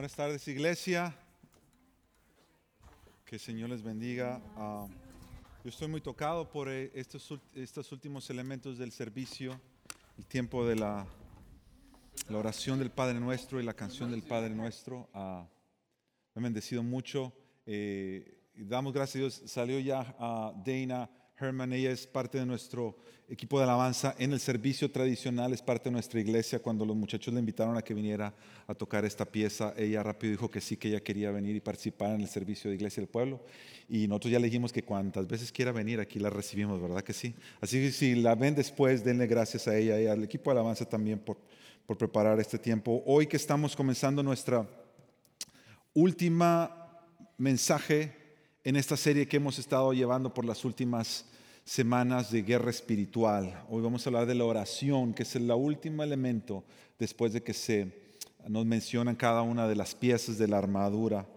[0.00, 1.14] Buenas tardes, iglesia.
[3.26, 4.40] Que el Señor les bendiga.
[4.56, 4.86] Ah,
[5.62, 9.60] yo estoy muy tocado por eh, estos, estos últimos elementos del servicio,
[10.16, 11.06] el tiempo de la,
[12.30, 15.10] la oración del Padre Nuestro y la canción del Padre Nuestro.
[15.12, 15.46] Ah,
[16.34, 17.34] me ha bendecido mucho.
[17.66, 19.42] eh, damos gracias a Dios.
[19.52, 21.10] Salió ya a Dana
[21.40, 22.96] Herman, ella es parte de nuestro
[23.28, 26.58] equipo de alabanza en el servicio tradicional, es parte de nuestra iglesia.
[26.58, 28.34] Cuando los muchachos le invitaron a que viniera
[28.66, 32.10] a tocar esta pieza, ella rápido dijo que sí, que ella quería venir y participar
[32.10, 33.40] en el servicio de iglesia del pueblo.
[33.88, 37.14] Y nosotros ya le dijimos que cuantas veces quiera venir, aquí la recibimos, ¿verdad que
[37.14, 37.34] sí?
[37.60, 40.84] Así que si la ven después, denle gracias a ella y al equipo de alabanza
[40.84, 41.38] también por,
[41.86, 43.02] por preparar este tiempo.
[43.06, 44.68] Hoy que estamos comenzando nuestra
[45.94, 46.98] última
[47.38, 48.12] mensaje
[48.62, 51.29] en esta serie que hemos estado llevando por las últimas
[51.70, 53.62] semanas de guerra espiritual.
[53.68, 56.64] Hoy vamos a hablar de la oración, que es el último elemento
[56.98, 57.92] después de que se
[58.48, 61.28] nos mencionan cada una de las piezas de la armadura.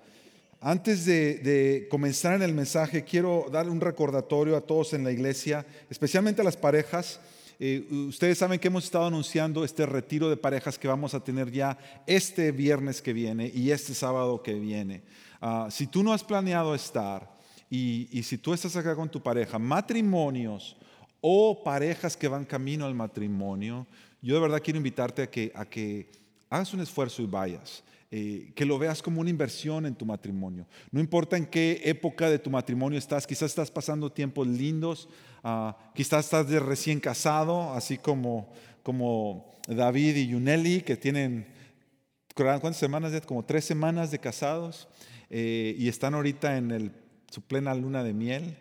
[0.59, 5.67] Antes de, comenzar en el mensaje, quiero dar un recordatorio a todos en la iglesia,
[5.87, 7.19] especialmente a las parejas.
[7.59, 11.51] Eh, ustedes saben que hemos estado anunciando este retiro de parejas que vamos a tener
[11.51, 15.03] ya este viernes que viene y este sábado que viene.
[15.39, 17.32] Ah, si tú no has planeado estar
[17.75, 20.77] y, y si tú estás acá con tu pareja, matrimonios
[21.21, 23.87] o parejas que van camino al matrimonio,
[24.21, 26.11] yo de verdad quiero invitarte a que, a que
[26.51, 27.83] hagas un esfuerzo y vayas.
[28.11, 30.67] Eh, que lo veas como una inversión en tu matrimonio.
[30.91, 35.09] No importa en qué época de tu matrimonio estás, quizás estás pasando tiempos lindos,
[35.43, 41.47] ah, quizás estás de recién casado, así como, como David y Yuneli, que tienen,
[42.35, 43.19] ¿cuántas semanas?
[43.25, 44.87] Como tres semanas de casados
[45.31, 46.91] eh, y están ahorita en el,
[47.33, 48.55] su plena luna de miel.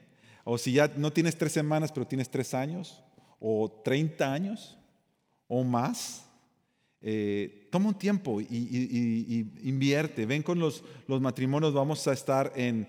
[0.45, 3.03] O si ya no tienes tres semanas, pero tienes tres años,
[3.39, 4.79] o 30 años,
[5.47, 6.27] o más.
[7.03, 10.25] Eh, toma un tiempo y, invierte.
[10.25, 12.89] Ven con los, los matrimonios, vamos a estar en,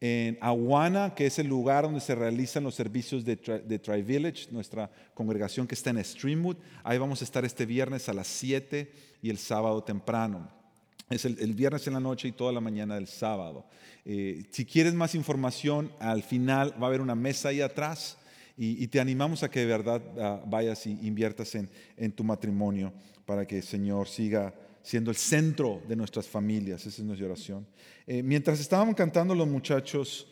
[0.00, 4.02] en Aguana, que es el lugar donde se realizan los servicios de, Tri, de Tri
[4.02, 6.58] Village, nuestra congregación que está en Streamwood.
[6.84, 10.63] Ahí vamos a estar este viernes a las 7 y el sábado temprano.
[11.10, 13.66] Es el, viernes en la noche y toda la mañana del sábado.
[14.04, 18.16] Eh, si quieres más información, al final va a haber una mesa ahí atrás
[18.56, 22.92] y, te animamos a que de verdad ah, vayas y inviertas en, en tu matrimonio
[23.26, 26.86] para que el Señor siga siendo el centro de nuestras familias.
[26.86, 27.66] Esa es nuestra oración.
[28.06, 30.28] Eh, mientras estaban cantando los muchachos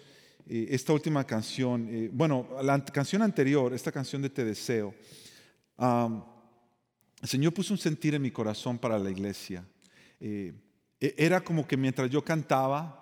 [0.49, 4.95] eh, esta última canción, bueno, la an- canción anterior, esta canción de Te Deseo,
[5.79, 9.65] el Señor puso un sentir en mi corazón para la iglesia.
[10.25, 10.55] Eh,
[11.01, 13.01] e- era como que mientras yo cantaba,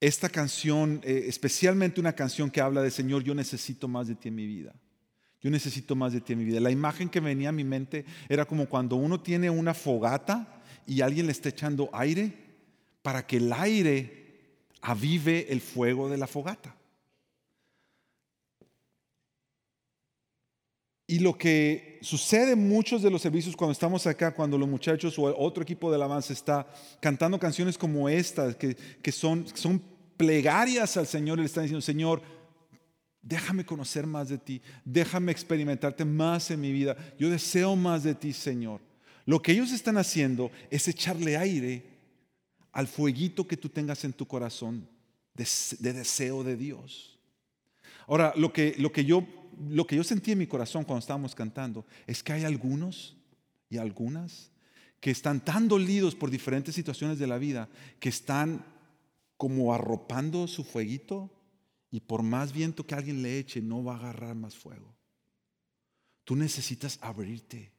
[0.00, 4.28] esta canción, eh, especialmente una canción que habla de Señor, yo necesito más de ti
[4.28, 4.74] en mi vida.
[5.40, 6.60] Yo necesito más de ti en mi vida.
[6.60, 11.02] La imagen que venía a mi mente era como cuando uno tiene una fogata y
[11.02, 12.32] alguien le está echando aire
[13.02, 16.74] para que el aire avive el fuego de la fogata.
[21.06, 25.18] Y lo que sucede en muchos de los servicios cuando estamos acá, cuando los muchachos
[25.18, 26.66] o otro equipo de alabanza está
[27.00, 29.82] cantando canciones como estas, que, que son, son
[30.16, 32.22] plegarias al Señor, y le están diciendo, Señor,
[33.22, 38.14] déjame conocer más de ti, déjame experimentarte más en mi vida, yo deseo más de
[38.14, 38.80] ti, Señor.
[39.24, 41.84] Lo que ellos están haciendo es echarle aire
[42.72, 44.88] al fueguito que tú tengas en tu corazón
[45.34, 45.46] de,
[45.78, 47.11] de deseo de Dios.
[48.06, 49.26] Ahora, lo que, lo, que yo,
[49.68, 53.16] lo que yo sentí en mi corazón cuando estábamos cantando es que hay algunos
[53.68, 54.50] y algunas
[55.00, 57.68] que están tan dolidos por diferentes situaciones de la vida
[57.98, 58.64] que están
[59.36, 61.30] como arropando su fueguito
[61.90, 64.94] y por más viento que alguien le eche no va a agarrar más fuego.
[66.24, 67.72] Tú necesitas abrirte.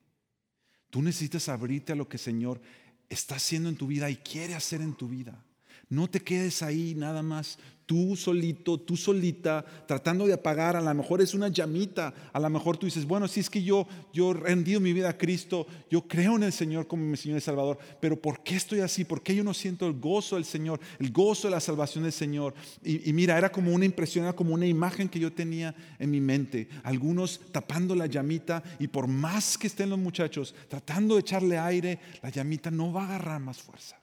[0.90, 2.62] Tú necesitas abrirte a lo que el Señor
[3.10, 5.44] está haciendo en tu vida y quiere hacer en tu vida.
[5.90, 10.76] No te quedes ahí nada más, tú solito, tú solita, tratando de apagar.
[10.76, 12.14] A lo mejor es una llamita.
[12.32, 15.10] A lo mejor tú dices, bueno, si es que yo, yo he rendido mi vida
[15.10, 18.56] a Cristo, yo creo en el Señor como mi Señor y Salvador, pero ¿por qué
[18.56, 19.06] estoy así?
[19.06, 22.14] ¿Por qué yo no siento el gozo del Señor, el gozo de la salvación del
[22.14, 22.54] Señor?
[22.84, 26.12] Y, y mira, era como una impresión, era como una imagen que yo tenía en
[26.12, 26.68] mi mente.
[26.84, 32.00] Algunos tapando la llamita y por más que estén los muchachos tratando de echarle aire,
[32.22, 34.03] la llamita no va a agarrar más fuerza.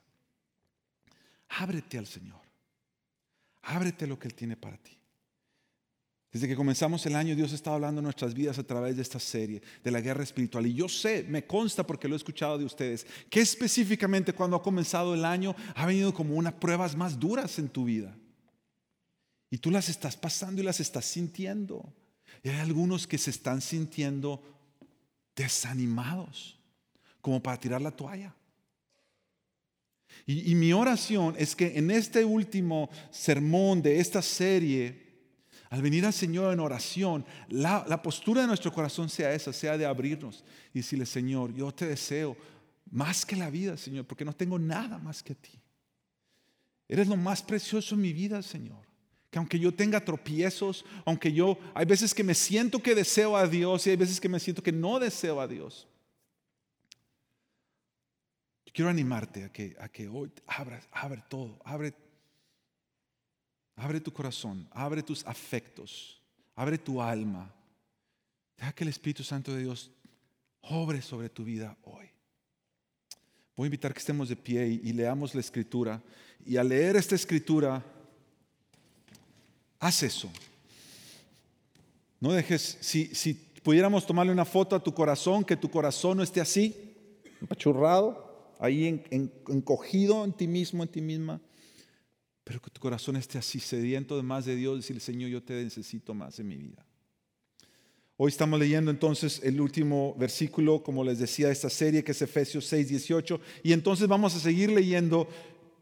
[1.59, 2.41] Ábrete al Señor.
[3.63, 4.97] Ábrete lo que Él tiene para ti.
[6.31, 9.61] Desde que comenzamos el año, Dios está hablando nuestras vidas a través de esta serie,
[9.83, 10.65] de la guerra espiritual.
[10.65, 14.63] Y yo sé, me consta porque lo he escuchado de ustedes, que específicamente cuando ha
[14.63, 18.15] comenzado el año ha venido como unas pruebas más duras en tu vida.
[19.49, 21.93] Y tú las estás pasando y las estás sintiendo.
[22.43, 24.41] Y hay algunos que se están sintiendo
[25.35, 26.57] desanimados,
[27.19, 28.33] como para tirar la toalla.
[30.25, 35.11] Y, mi oración es que en este último sermón de esta serie,
[35.69, 39.85] al venir al Señor en oración, la, postura de nuestro corazón sea esa, sea de
[39.85, 42.37] abrirnos y decirle, Señor, yo te deseo
[42.91, 45.59] más que la vida, Señor, porque no tengo nada más que ti.
[46.87, 48.85] Eres lo más precioso en mi vida, Señor.
[49.29, 53.47] Que aunque yo tenga tropiezos, aunque yo, hay veces que me siento que deseo a
[53.47, 55.87] Dios y hay veces que me siento que no deseo a Dios.
[58.73, 61.93] Quiero animarte a que, a que hoy abras, abre todo, abre,
[63.75, 66.21] abre tu corazón, abre tus afectos,
[66.55, 67.53] abre tu alma.
[68.57, 69.91] Deja que el Espíritu Santo de Dios
[70.61, 72.09] obre sobre tu vida hoy.
[73.57, 76.01] Voy a invitar que estemos de pie y, leamos la escritura.
[76.45, 77.83] Y al leer esta escritura,
[79.79, 80.31] haz eso.
[82.21, 86.23] No dejes, si, si pudiéramos tomarle una foto a tu corazón, que tu corazón no
[86.23, 86.95] esté así,
[87.41, 88.30] apachurrado
[88.61, 89.03] ahí
[89.49, 91.41] encogido en ti mismo, en ti misma,
[92.43, 95.63] pero que tu corazón esté así sediento de más de Dios, decirle, Señor, yo te
[95.63, 96.85] necesito más en mi vida.
[98.17, 102.21] Hoy estamos leyendo entonces el último versículo, como les decía, de esta serie que es
[102.21, 105.27] Efesios 6, 18, y entonces vamos a seguir leyendo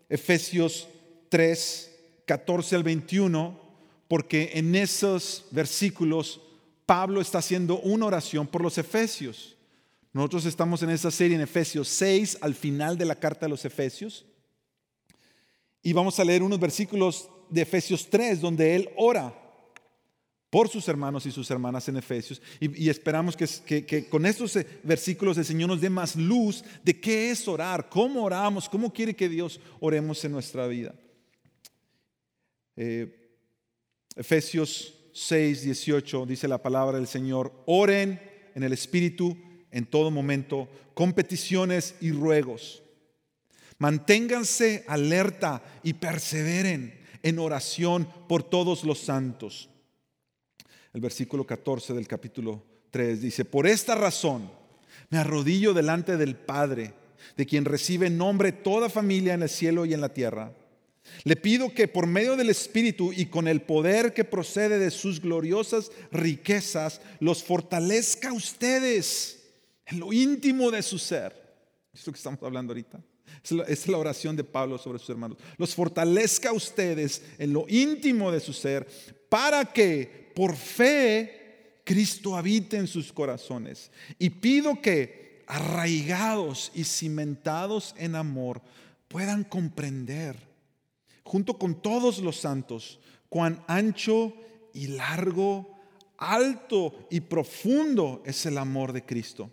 [0.08, 0.88] Efesios
[1.28, 1.96] 3,
[2.26, 3.60] 14 al 21,
[4.08, 6.40] porque en esos versículos
[6.86, 9.59] Pablo está haciendo una oración por los efesios.
[10.12, 13.64] Nosotros estamos en esta serie en Efesios 6, al final de la carta de los
[13.64, 14.26] Efesios.
[15.84, 19.36] Y vamos a leer unos versículos de Efesios 3, donde él ora
[20.50, 22.42] por sus hermanos y sus hermanas en Efesios.
[22.60, 27.48] Y, esperamos que, con estos versículos el Señor nos dé más luz de qué es
[27.48, 30.96] orar, cómo oramos, cómo quiere que Dios oremos en nuestra vida.
[32.76, 33.16] Eh,
[34.16, 38.20] Efesios 6, 18 dice la palabra del Señor, oren
[38.56, 39.38] en el Espíritu
[39.72, 42.84] en todo momento con peticiones y ruegos.
[43.78, 49.70] Manténganse alerta y perseveren en oración por todos los santos.
[50.94, 54.52] El versículo 14 del capítulo 3 dice, por esta razón
[55.10, 56.94] me arrodillo delante del Padre,
[57.38, 60.52] de quien recibe nombre toda familia en el cielo y en la tierra.
[61.24, 65.22] Le pido que por medio del Espíritu y con el poder que procede de sus
[65.22, 69.39] gloriosas riquezas, los fortalezca a ustedes
[69.90, 71.36] en lo íntimo de su ser.
[71.94, 73.02] Es lo que estamos hablando ahorita.
[73.68, 75.38] Es la, oración de Pablo sobre sus hermanos.
[75.58, 78.88] Los fortalezca a ustedes en lo íntimo de su ser
[79.30, 83.92] para que por fe Cristo habite en sus corazones.
[84.18, 88.62] Y pido que arraigados y cimentados en amor
[89.08, 90.38] puedan comprender,
[91.24, 94.34] junto con todos los santos, cuán ancho
[94.74, 95.80] y largo,
[96.18, 99.52] alto y profundo es el amor de Cristo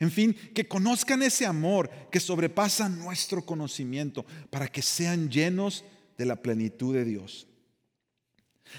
[0.00, 5.84] en fin, que conozcan ese amor que sobrepasa nuestro conocimiento para que sean llenos
[6.16, 7.46] de la plenitud de Dios.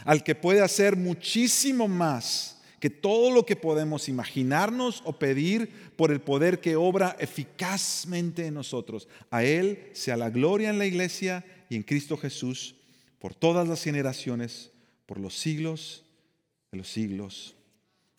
[0.03, 6.11] Al que puede hacer muchísimo más que todo lo que podemos imaginarnos o pedir por
[6.11, 9.07] el poder que obra eficazmente en nosotros.
[9.29, 12.75] A Él sea la gloria en la iglesia y en Cristo Jesús
[13.19, 14.71] por todas las generaciones,
[15.05, 16.03] por los siglos
[16.71, 17.55] de los siglos.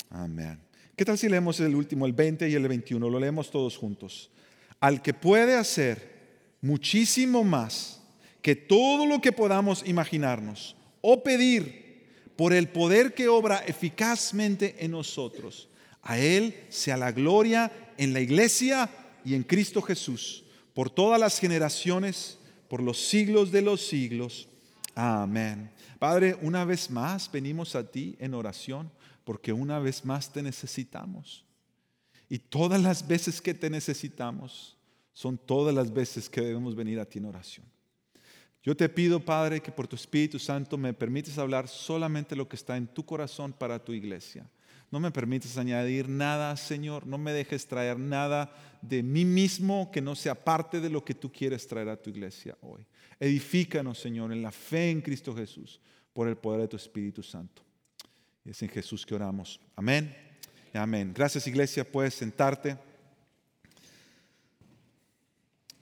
[0.08, 0.60] Amén.
[0.94, 3.08] ¿Qué tal si leemos el último, el 20 y el 21?
[3.08, 4.30] Lo leemos todos juntos.
[4.78, 6.12] Al que puede hacer
[6.60, 8.00] muchísimo más
[8.42, 11.82] que todo lo que podamos imaginarnos o pedir
[12.36, 15.68] por el poder que obra eficazmente en nosotros.
[16.02, 18.90] A Él sea la gloria en la iglesia
[19.24, 22.38] y en Cristo Jesús, por todas las generaciones,
[22.68, 24.48] por los siglos de los siglos.
[24.94, 25.70] Amén.
[25.98, 28.90] Padre, una vez más venimos a ti en oración
[29.24, 31.44] porque una vez más te necesitamos.
[32.28, 34.76] Y todas las veces que te necesitamos
[35.12, 37.66] son todas las veces que debemos venir a ti en oración.
[38.62, 42.56] Yo te pido, Padre, que por tu Espíritu Santo me permites hablar solamente lo que
[42.56, 44.48] está en tu corazón para tu iglesia.
[44.90, 47.06] No me permites añadir nada, Señor.
[47.06, 51.14] No me dejes traer nada de mí mismo que no sea parte de lo que
[51.14, 52.86] tú quieres traer a tu iglesia hoy.
[53.18, 55.80] Edifícanos, Señor, en la fe en Cristo Jesús
[56.12, 57.62] por el poder de tu Espíritu Santo.
[58.44, 59.60] Es en Jesús que oramos.
[59.76, 60.16] Amén.
[60.74, 61.12] Amén.
[61.14, 62.76] Gracias iglesia, puedes sentarte.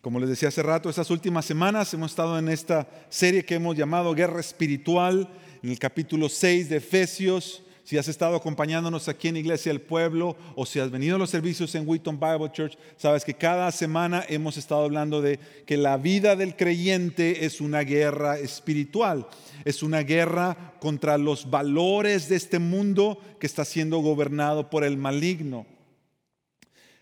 [0.02, 3.76] Como les decía hace rato, estas últimas semanas hemos estado en esta serie que hemos
[3.76, 5.28] llamado Guerra Espiritual,
[5.62, 7.62] en el capítulo 6 de Efesios.
[7.84, 11.30] Si has estado acompañándonos aquí en Iglesia del Pueblo o si has venido a los
[11.30, 15.96] servicios en Wheaton Bible Church, sabes que cada semana hemos estado hablando de que la
[15.96, 19.26] vida del creyente es una guerra espiritual,
[19.64, 24.96] es una guerra contra los valores de este mundo que está siendo gobernado por el
[24.96, 25.66] maligno.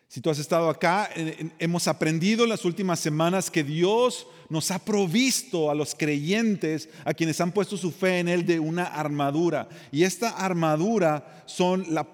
[0.09, 1.11] Si tú has estado acá,
[1.59, 7.13] hemos aprendido en las últimas semanas que Dios nos ha provisto a los creyentes, a
[7.13, 9.69] quienes han puesto su fe en Él, de una armadura.
[9.93, 12.07] Y esta armadura son la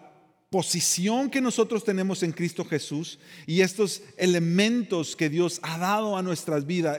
[0.50, 6.22] posición que nosotros tenemos en Cristo Jesús y estos elementos que Dios ha dado a
[6.22, 6.98] nuestras vidas,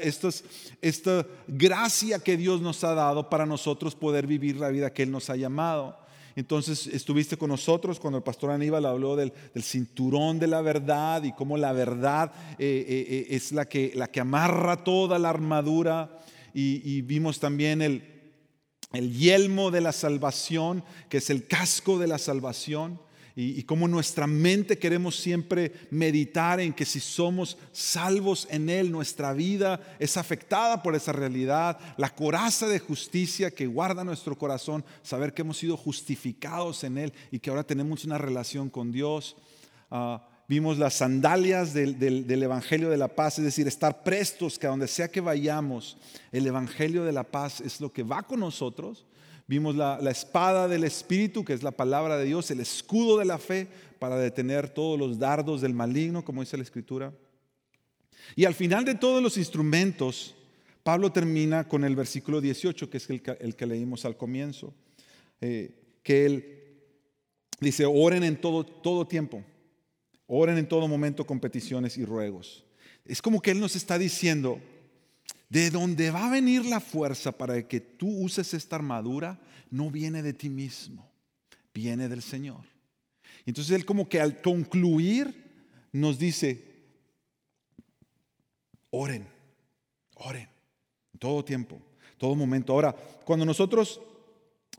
[0.81, 5.11] esta gracia que Dios nos ha dado para nosotros poder vivir la vida que Él
[5.11, 6.04] nos ha llamado.
[6.35, 11.31] Entonces estuviste con nosotros cuando el pastor Aníbal habló del, cinturón de la verdad y
[11.31, 16.19] cómo la verdad eh, eh, eh, es la que, amarra toda la armadura.
[16.53, 22.99] Y, vimos también el yelmo de la salvación, que es el casco de la salvación
[23.37, 29.33] y, cómo nuestra mente queremos siempre meditar en que si somos salvos en Él, nuestra
[29.33, 35.33] vida es afectada por esa realidad, la coraza de justicia que guarda nuestro corazón, saber
[35.33, 39.35] que hemos sido justificados en Él y que ahora tenemos una relación con Dios.
[39.91, 44.67] Ah, vimos las sandalias del, del, Evangelio de la Paz, es decir, estar prestos que
[44.67, 45.97] a donde sea que vayamos,
[46.31, 49.05] el Evangelio de la Paz es lo que va con nosotros
[49.47, 53.37] Vimos la, espada del Espíritu, que es la palabra de Dios, el escudo de la
[53.37, 53.67] fe
[53.99, 57.13] para detener todos los dardos del maligno, como dice la Escritura.
[58.35, 60.35] Y al final de todos los instrumentos,
[60.81, 64.73] Pablo termina con el versículo 18, que es el que, leímos al comienzo,
[65.41, 66.55] eh, que él
[67.59, 69.43] dice, oren en todo, todo tiempo,
[70.25, 72.65] oren en todo momento con peticiones y ruegos.
[73.05, 74.59] Es como que él nos está diciendo,
[75.49, 80.21] de donde va a venir la fuerza para que tú uses esta armadura, no viene
[80.21, 81.11] de ti mismo,
[81.73, 82.63] viene del Señor.
[83.45, 85.45] Entonces Él como que al concluir
[85.91, 86.63] nos dice,
[88.89, 89.27] oren,
[90.15, 90.49] oren,
[91.19, 91.79] todo tiempo,
[92.17, 92.73] todo momento.
[92.73, 94.01] Ahora, cuando nosotros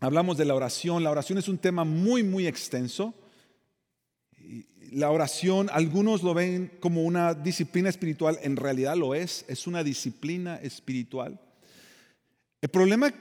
[0.00, 3.14] hablamos de la oración, la oración es un tema muy, muy extenso
[4.92, 9.82] la oración, algunos lo ven como una disciplina espiritual, en realidad lo es, es una
[9.82, 11.38] disciplina espiritual.
[12.60, 13.12] El problema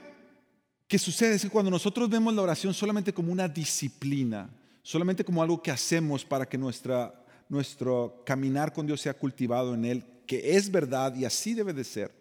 [0.88, 4.48] que sucede es que cuando nosotros vemos la oración solamente como una disciplina,
[4.82, 7.14] solamente como algo que hacemos para que nuestra,
[7.48, 11.84] nuestro caminar con Dios sea cultivado en Él, que es verdad y así debe de
[11.84, 12.12] ser.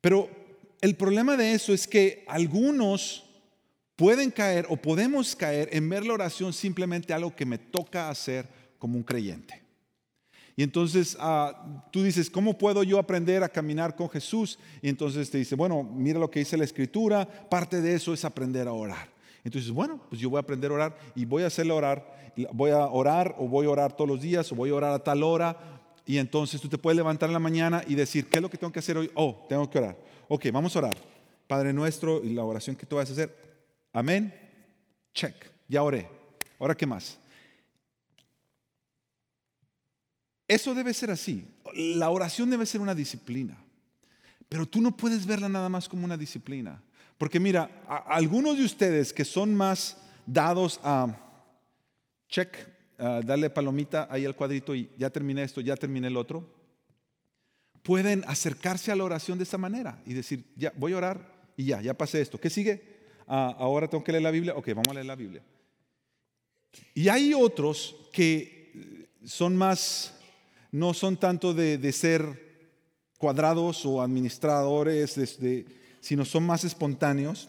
[0.00, 0.28] Pero
[0.80, 3.24] el problema de eso es que algunos
[3.96, 8.48] pueden caer o podemos caer en ver la oración simplemente algo que me toca hacer
[8.78, 9.62] como un creyente.
[10.56, 14.58] Y entonces ah, tú dices, ¿cómo puedo yo aprender a caminar con Jesús?
[14.82, 18.24] Y entonces te dice, bueno, mira lo que dice la escritura, parte de eso es
[18.24, 19.08] aprender a orar.
[19.42, 22.70] Entonces, bueno, pues yo voy a aprender a orar y voy a hacerle orar, voy
[22.70, 25.22] a orar o voy a orar todos los días o voy a orar a tal
[25.22, 25.58] hora.
[26.06, 28.58] Y entonces tú te puedes levantar en la mañana y decir, ¿qué es lo que
[28.58, 29.10] tengo que hacer hoy?
[29.14, 29.98] Oh, tengo que orar.
[30.28, 30.96] Ok, vamos a orar.
[31.48, 33.43] Padre nuestro, y la oración que tú vas a hacer,
[33.94, 34.34] Amén.
[35.14, 35.34] Check.
[35.68, 36.06] Ya oré.
[36.58, 37.18] Ahora, ¿qué más?
[40.46, 41.48] Eso debe ser así.
[41.74, 43.56] La oración debe ser una disciplina.
[44.48, 46.82] Pero tú no puedes verla nada más como una disciplina.
[47.16, 47.70] Porque mira,
[48.06, 49.96] algunos de ustedes que son más
[50.26, 51.16] dados a
[52.28, 52.56] check,
[52.98, 56.52] darle palomita ahí al cuadrito y ya terminé esto, ya terminé el otro,
[57.82, 61.66] pueden acercarse a la oración de esa manera y decir, ya voy a orar y
[61.66, 62.40] ya, ya pasé esto.
[62.40, 62.93] ¿Qué sigue?
[63.26, 65.42] Ah, ahora tengo que leer la Biblia, ok, vamos a leer la Biblia.
[66.94, 70.14] Y hay otros que son más,
[70.70, 72.44] no son tanto de, ser
[73.18, 75.18] cuadrados o administradores,
[76.00, 77.48] sino son más espontáneos.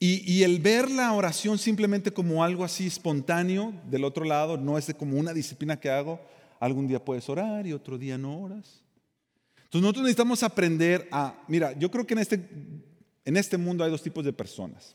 [0.00, 4.76] Y, y, el ver la oración simplemente como algo así espontáneo del otro lado, no
[4.76, 6.20] es como una disciplina que hago,
[6.58, 8.82] algún día puedes orar y otro día no oras.
[9.56, 12.38] Entonces nosotros necesitamos aprender a, mira, yo creo que en este
[13.24, 14.94] en este mundo hay dos tipos de personas.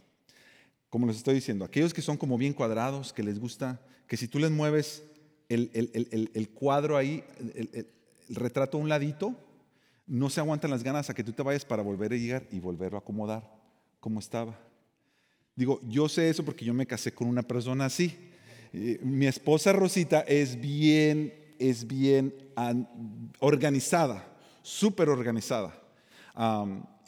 [0.89, 4.27] Como les estoy diciendo, aquellos que son como bien cuadrados, que les gusta, que si
[4.27, 5.03] tú les mueves
[5.50, 7.24] el, cuadro ahí,
[7.55, 7.88] el,
[8.29, 9.36] retrato a un ladito,
[10.07, 12.59] no se aguantan las ganas a que tú te vayas para volver a llegar y
[12.59, 13.43] volverlo a acomodar
[14.00, 14.59] como estaba.
[15.55, 18.17] Digo, yo sé eso porque yo me casé con una persona así.
[18.74, 22.33] Eh, mi esposa Rosita es bien, es bien
[23.39, 24.25] organizada,
[24.62, 25.79] súper organizada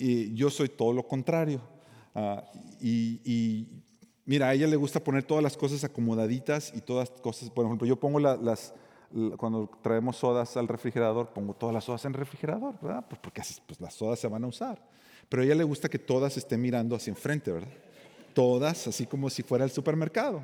[0.02, 1.62] y yo soy todo lo contrario.
[2.16, 2.44] Ah,
[2.82, 3.68] y,
[4.26, 7.88] mira, a ella le gusta poner todas las cosas acomodaditas y todas cosas, por ejemplo,
[7.88, 8.74] yo pongo las,
[9.38, 13.06] cuando traemos sodas al refrigerador, pongo todas las sodas en el refrigerador, ¿verdad?
[13.08, 14.82] Pues porque pues las sodas se van a usar.
[15.30, 17.70] Pero a ella le gusta que todas estén mirando hacia enfrente, ¿verdad?
[18.34, 20.42] Todas, así como si fuera el supermercado.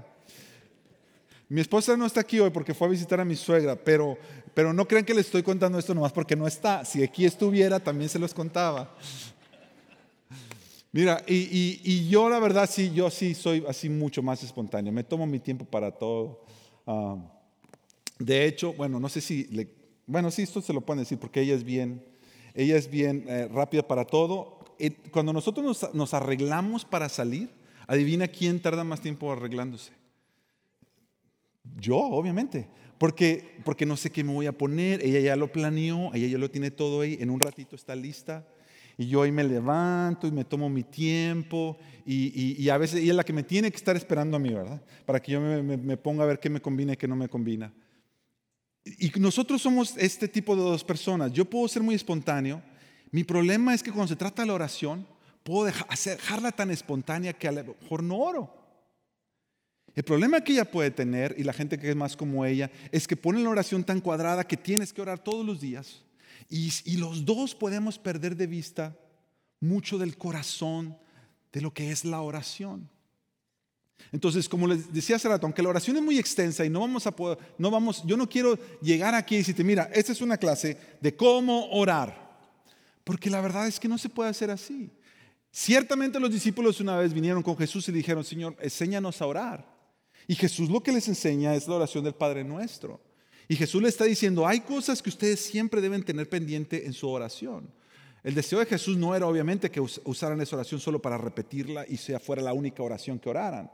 [1.49, 4.17] Mi esposa no está aquí hoy porque fue a visitar a mi suegra, pero,
[4.53, 6.85] pero no crean que le estoy contando esto nomás porque no está.
[6.85, 8.93] Si aquí estuviera, también se los contaba.
[10.98, 14.92] Mira, y, yo la verdad sí, yo sí soy así mucho más espontáneo.
[14.92, 16.44] Me tomo mi tiempo para todo.
[16.88, 17.18] Ah,
[18.18, 19.68] de hecho, bueno, no sé si, le,
[20.08, 22.04] bueno, sí, esto se lo pueden decir porque ella es bien,
[22.56, 24.66] ella es bien eh, rápida para todo.
[25.12, 27.51] cuando nosotros nos, nos arreglamos para salir,
[27.86, 29.92] adivina quién tarda más tiempo arreglándose.
[31.80, 32.70] Yo, obviamente.
[32.98, 35.06] Porque, porque no sé qué me voy a poner.
[35.06, 37.20] Ella ya lo planeó, ella ya lo tiene todo ahí.
[37.20, 38.48] En un ratito está lista.
[38.98, 41.77] Y yo ahí me levanto y me tomo mi tiempo.
[42.06, 44.82] Y, a veces ella es la que me tiene que estar esperando a mí, ¿verdad?
[45.06, 47.72] Para que yo me, ponga a ver qué me combina y qué no me combina.
[48.84, 51.32] Y nosotros somos este tipo de dos personas.
[51.32, 52.62] Yo puedo ser muy espontáneo.
[53.12, 55.06] Mi problema es que cuando se trata de la oración,
[55.44, 58.58] puedo dejarla tan espontánea que a lo mejor no oro.
[59.94, 63.08] El problema que ella puede tener, y la gente que es más como ella, es
[63.08, 66.04] que pone la oración tan cuadrada que tienes que orar todos los días.
[66.50, 68.98] Y, los dos podemos perder de vista
[69.60, 70.98] mucho del corazón
[71.51, 72.89] de lo que es la oración.
[74.12, 77.08] Entonces, como les decía hace rato, aunque la oración es muy extensa y no vamos
[77.08, 80.38] a poder, no vamos, yo no quiero llegar aquí y decirte, mira, esta es una
[80.38, 82.27] clase de cómo orar.
[83.03, 84.91] Porque la verdad es que no se puede hacer así.
[85.51, 89.77] Ciertamente los discípulos una vez vinieron con Jesús y dijeron, Señor, enséñanos a orar.
[90.27, 93.01] Y Jesús lo que les enseña es la oración del Padre nuestro.
[93.48, 97.10] Y Jesús le está diciendo, hay cosas que ustedes siempre deben tener pendiente en su
[97.10, 97.70] oración.
[98.24, 101.98] El deseo de Jesús no era obviamente que usaran esa oración solo para repetirla y
[101.98, 103.72] sea fuera la única oración que oraran.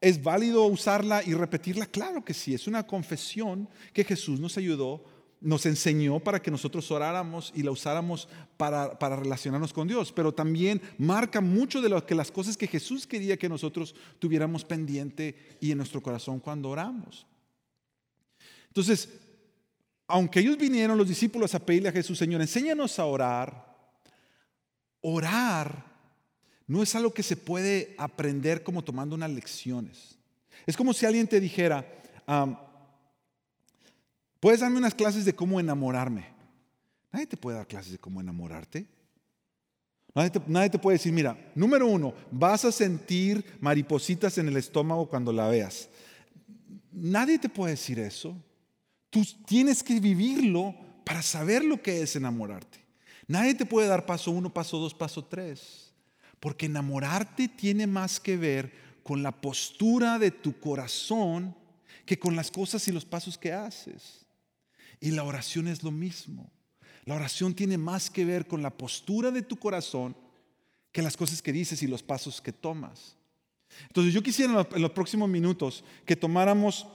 [0.00, 1.86] ¿Es válido usarla y repetirla?
[1.86, 5.04] Claro que sí, es una confesión que Jesús nos ayudó
[5.40, 10.80] nos enseñó para que nosotros oráramos y la usáramos para, relacionarnos con Dios, pero también
[10.98, 15.70] marca mucho de lo que las cosas que Jesús quería que nosotros tuviéramos pendiente y
[15.70, 17.26] en nuestro corazón cuando oramos.
[18.70, 19.08] Entonces,
[20.06, 23.76] aunque ellos vinieron, los discípulos, a pedirle a Jesús, Señor, enséñanos a orar,
[25.00, 25.90] orar
[26.66, 30.16] no es algo que se puede aprender como tomando unas lecciones.
[30.66, 31.84] Es como si alguien te dijera,
[34.40, 36.24] Puedes darme unas clases de cómo enamorarme.
[37.12, 38.86] Nadie te puede dar clases de cómo enamorarte.
[40.14, 45.32] Nadie te, puede decir, mira, número uno, vas a sentir maripositas en el estómago cuando
[45.32, 45.88] la veas.
[46.90, 48.34] Nadie te puede decir eso.
[49.10, 52.78] Tú tienes que vivirlo para saber lo que es enamorarte.
[53.26, 55.92] Nadie te puede dar paso uno, paso dos, paso tres.
[56.38, 61.54] Porque enamorarte tiene más que ver con la postura de tu corazón
[62.06, 64.24] que con las cosas y los pasos que haces.
[65.00, 66.50] Y la oración es lo mismo.
[67.04, 70.16] La oración tiene más que ver con la postura de tu corazón
[70.92, 73.16] que las cosas que dices y los pasos que tomas.
[73.86, 76.86] Entonces yo quisiera en los próximos minutos que tomáramos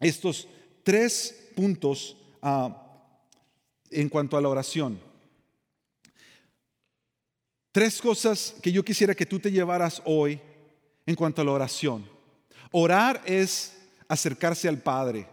[0.00, 0.48] estos
[0.82, 2.82] tres puntos ah,
[3.90, 4.98] en cuanto a la oración.
[7.72, 10.40] Tres cosas que yo quisiera que tú te llevaras hoy
[11.06, 12.06] en cuanto a la oración.
[12.70, 15.26] Orar es acercarse al Padre.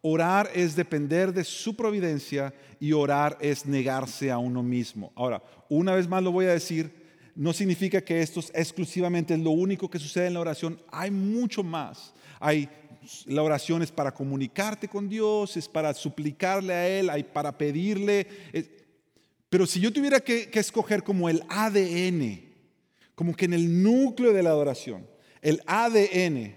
[0.00, 5.12] Orar es depender de su providencia y orar es negarse a uno mismo.
[5.14, 7.04] Ahora, una vez más lo voy a decir,
[7.34, 10.80] no significa que esto es exclusivamente lo único que sucede en la oración.
[10.90, 12.12] Hay mucho más.
[12.38, 12.68] Hay
[13.26, 18.26] la oración es para comunicarte con Dios, es para suplicarle a Él, hay para pedirle.
[19.48, 22.40] Pero si yo tuviera que, que escoger como el ADN,
[23.14, 25.06] como que en el núcleo de la adoración,
[25.40, 26.54] el ADN,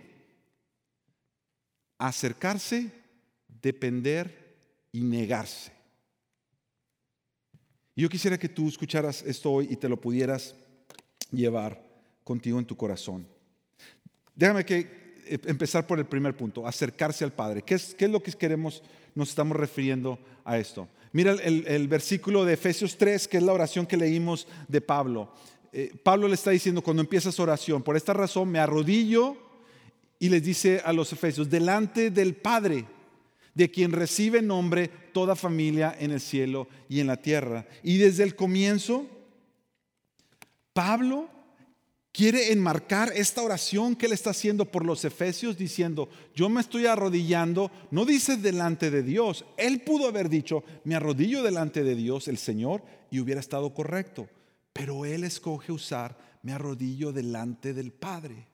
[1.98, 2.92] acercarse
[3.62, 4.56] depender
[4.92, 5.72] y negarse.
[7.96, 10.56] yo quisiera que tú escucharas esto hoy y te lo pudieras
[11.32, 11.84] llevar
[12.24, 13.28] contigo en tu corazón.
[14.36, 17.62] Déjame que empezar por el primer punto, acercarse al Padre.
[17.62, 18.84] ¿Qué es, qué es lo que queremos,
[19.16, 20.88] nos estamos refiriendo a esto?
[21.12, 25.32] Mira el, versículo de Efesios 3, que es la oración que leímos de Pablo.
[25.72, 29.38] Eh, Pablo le está diciendo cuando empiezas oración, por esta razón me arrodillo
[30.20, 32.86] y les dice a los efesios, delante del Padre
[33.54, 37.66] de quien recibe nombre toda familia en el cielo y en la tierra.
[37.82, 39.08] Y desde el comienzo,
[40.74, 41.28] Pablo
[42.18, 46.88] quiere enmarcar esta oración que él está haciendo por los efesios diciendo, yo me estoy
[46.88, 52.28] arrodillando, no dice delante de Dios, él pudo haber dicho, me arrodillo delante de Dios,
[52.28, 54.28] el Señor, y hubiera estado correcto,
[54.74, 58.48] pero él escoge usar, me arrodillo delante del Padre,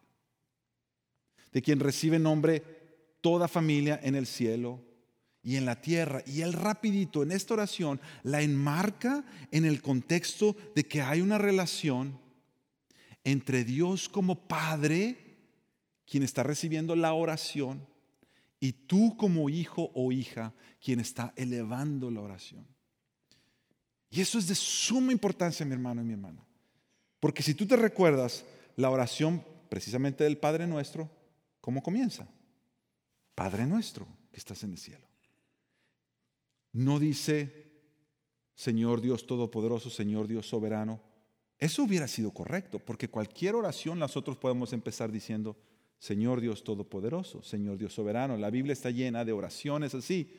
[1.53, 2.61] de quien recibe nombre
[3.21, 4.81] toda familia en el cielo
[5.41, 6.21] y en la tierra.
[6.25, 11.37] Y él rapidito en esta oración la enmarca en el contexto de que hay una
[11.37, 12.22] relación
[13.23, 15.37] entre Dios como Padre,
[16.05, 17.87] quien está recibiendo la oración,
[18.59, 22.65] y tú como hijo o hija, quien está elevando la oración.
[24.09, 26.45] Y eso es de suma importancia, mi hermano y mi hermana.
[27.19, 31.09] Porque si tú te recuerdas la oración precisamente del Padre nuestro,
[31.61, 32.27] ¿cómo comienza?
[33.33, 34.07] Padre nuestro.
[34.31, 35.07] que estás en el cielo.
[36.71, 37.71] No dice,
[38.55, 41.01] Señor Dios Todopoderoso, Señor Dios Soberano.
[41.59, 45.55] Eso hubiera sido correcto, porque cualquier oración nosotros podemos empezar diciendo,
[46.03, 48.35] Señor Dios Todopoderoso, Señor Dios Soberano.
[48.35, 50.29] La Biblia está llena de oraciones así.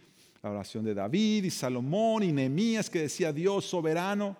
[0.42, 4.36] La oración de David y Salomón y Nehemías que decía Dios soberano,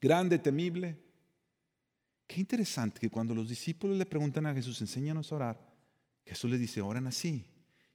[0.00, 0.98] grande, temible.
[2.26, 5.70] Qué interesante que cuando los discípulos le preguntan a Jesús, enséñanos a orar,
[6.24, 7.44] Jesús les dice, oran así.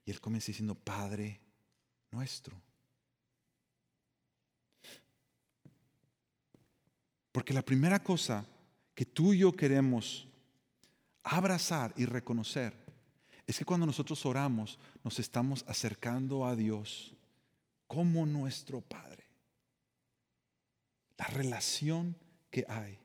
[0.06, 1.42] Y él comienza diciendo, Padre
[2.12, 2.56] nuestro.
[7.36, 8.46] Porque la primera cosa
[8.94, 10.26] que tú y yo queremos
[11.22, 12.74] abrazar y reconocer
[13.46, 17.14] es que cuando nosotros oramos nos estamos acercando a Dios
[17.88, 19.26] como nuestro Padre.
[21.18, 22.16] La relación
[22.50, 23.00] que hay.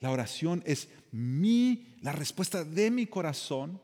[0.00, 3.80] La oración es mi, la respuesta de mi corazón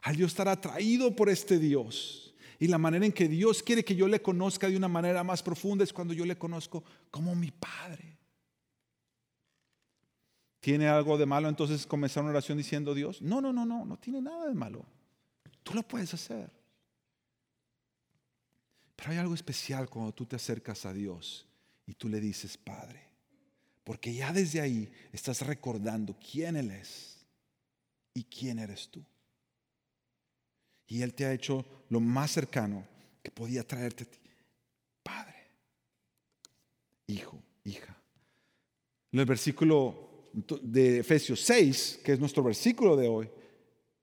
[0.00, 2.34] al yo estar atraído por este Dios.
[2.58, 5.42] Y la manera en que Dios quiere que yo le conozca de una manera más
[5.42, 8.21] profunda es cuando yo le conozco como mi Padre.
[10.62, 13.20] ¿Tiene algo de malo entonces comenzar una oración diciendo Dios?
[13.20, 14.86] No, no, no, no, no tiene nada de malo.
[15.64, 16.48] Tú lo puedes hacer.
[18.94, 21.48] Pero hay algo especial cuando tú te acercas a Dios
[21.84, 23.02] y tú le dices, Padre,
[23.82, 27.26] porque ya desde ahí estás recordando quién Él es
[28.14, 29.04] y quién eres tú.
[30.86, 32.86] Y Él te ha hecho lo más cercano
[33.20, 34.20] que podía traerte a ti.
[35.02, 35.48] Padre,
[37.08, 37.96] hijo, hija.
[39.10, 43.30] En el versículo de Efesios 6, que es nuestro versículo de hoy,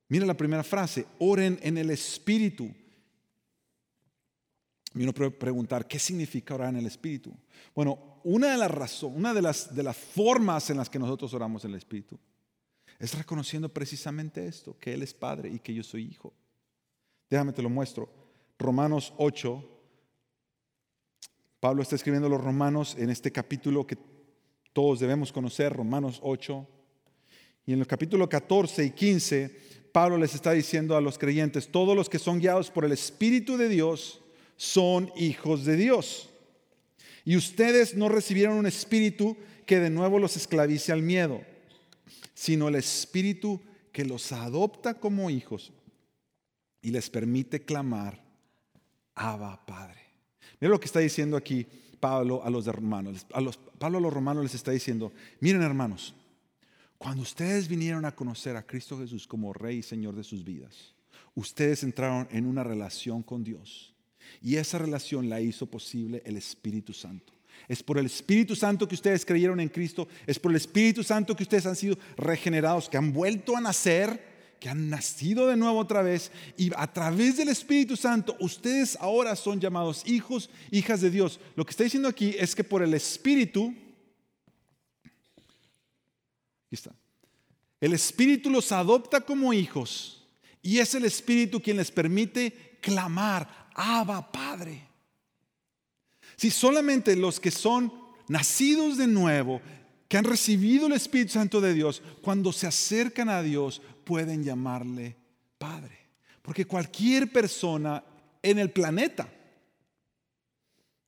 [0.07, 2.73] mira la primera frase, oren en el Espíritu.
[4.95, 7.31] Y uno puede preguntar, ¿qué significa orar en el Espíritu?
[7.75, 11.33] Bueno, una de las razones, una de las, de las formas en las que nosotros
[11.33, 12.19] oramos en el Espíritu
[12.99, 16.33] es reconociendo precisamente esto, que Él es Padre y que yo soy Hijo.
[17.29, 18.09] Déjame te lo muestro.
[18.57, 19.63] Romanos 8.
[21.61, 23.97] Pablo está escribiendo los Romanos en este capítulo que
[24.79, 26.65] todos debemos conocer, Romanos 8.
[27.65, 29.59] Y en el capítulo 14 y 15,
[29.91, 33.57] Pablo les está diciendo a los creyentes, todos los que son guiados por el Espíritu
[33.57, 34.21] de Dios
[34.55, 36.29] son hijos de Dios.
[37.25, 41.41] Y ustedes no recibieron un espíritu que de nuevo los esclavice al miedo,
[42.33, 43.59] sino el espíritu
[43.91, 45.73] que los adopta como hijos
[46.81, 48.23] y les permite clamar,
[49.13, 49.99] Abba Padre.
[50.61, 51.67] Mira lo que está diciendo aquí
[51.99, 53.25] Pablo a los romanos.
[53.33, 56.15] A los, Pablo a los romanos les está diciendo, miren hermanos,
[56.97, 60.93] cuando ustedes vinieron a conocer a Cristo Jesús como Rey y Señor de sus vidas,
[61.35, 63.93] ustedes entraron en una relación con Dios.
[64.41, 67.33] Y esa relación la hizo posible el Espíritu Santo.
[67.67, 70.07] Es por el Espíritu Santo que ustedes creyeron en Cristo.
[70.25, 74.38] Es por el Espíritu Santo que ustedes han sido regenerados, que han vuelto a nacer
[74.60, 79.36] que han nacido de nuevo otra vez y a través del Espíritu Santo ustedes ahora
[79.36, 81.39] son llamados hijos, hijas de Dios.
[81.56, 83.74] Lo que está diciendo aquí es que por el Espíritu,
[86.65, 86.91] aquí está,
[87.80, 90.28] el Espíritu los adopta como hijos
[90.62, 94.88] y es el Espíritu quien les permite clamar, Abba Padre.
[96.36, 97.93] Si solamente los que son
[98.28, 99.62] nacidos de nuevo,
[100.10, 105.15] que han recibido el Espíritu Santo de Dios, cuando se acercan a Dios, pueden llamarle
[105.60, 105.98] Padre.
[106.41, 108.04] Porque cualquier persona
[108.41, 109.30] en el planeta,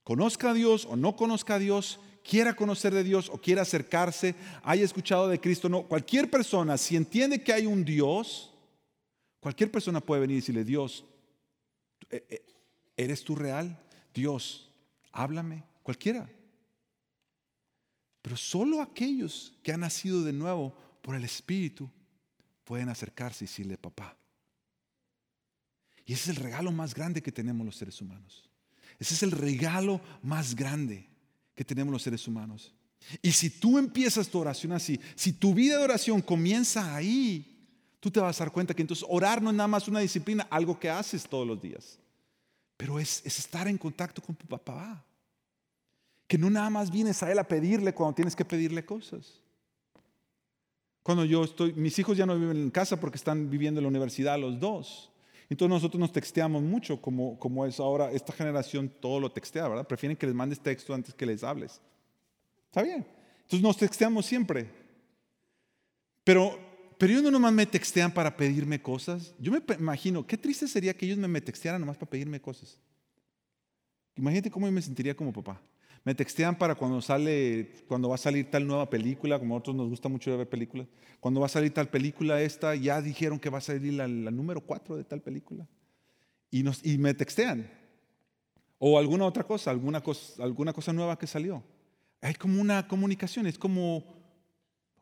[0.04, 4.36] conozca a Dios o no conozca a Dios, quiera conocer de Dios o quiera acercarse,
[4.64, 8.54] haya escuchado de Cristo, no, cualquier persona, si entiende que hay un Dios,
[9.40, 11.06] cualquier persona puede venir y decirle, Dios,
[12.12, 12.46] eh, eh,
[12.98, 13.80] ¿eres tú real?
[14.14, 14.70] Dios,
[15.12, 16.30] háblame, cualquiera.
[18.22, 21.90] Pero solo aquellos que han nacido de nuevo por el Espíritu
[22.64, 24.16] pueden acercarse y decirle, papá.
[26.06, 28.50] Y ese es el regalo más grande que tenemos los seres humanos.
[29.00, 31.08] Ese es el regalo más grande
[31.56, 32.74] que tenemos los seres humanos.
[33.22, 37.68] Y si tú empiezas tu oración así, si tu vida de oración comienza ahí,
[38.00, 40.48] tú te vas a dar cuenta que entonces orar no es nada más una disciplina,
[40.50, 42.00] algo que haces todos los días,
[42.78, 45.04] pero es, es estar en contacto con tu papá.
[46.32, 49.42] Que no nada más vienes a él a pedirle cuando tienes que pedirle cosas.
[51.04, 53.90] Cuando yo estoy, mis hijos ya no viven en casa porque están viviendo en la
[53.90, 55.12] universidad los dos.
[55.50, 59.86] Entonces nosotros nos texteamos mucho, como, como es ahora, esta generación todo lo textea, ¿verdad?
[59.86, 61.82] Prefieren que les mandes texto antes que les hables.
[62.68, 63.06] Está bien.
[63.42, 64.72] Entonces nos texteamos siempre.
[66.24, 66.58] Pero,
[66.98, 69.36] pero ellos no nomás me textean para pedirme cosas.
[69.38, 72.80] Yo me imagino, qué triste sería que ellos me, me textearan nomás para pedirme cosas.
[74.16, 75.62] Imagínate cómo yo me sentiría como papá.
[76.04, 79.76] Me textean para cuando sale, cuando va a salir tal nueva película, como a nosotros
[79.76, 80.88] nos gusta mucho ver películas.
[81.20, 84.62] Cuando va a salir tal película esta, ya dijeron que va a salir la, número
[84.62, 85.68] 4 de tal película.
[86.50, 87.70] y, nos, y me textean.
[88.80, 91.64] O alguna otra cosa, alguna cosa, alguna cosa nueva que salió.
[92.20, 94.04] Hay como una comunicación, es como,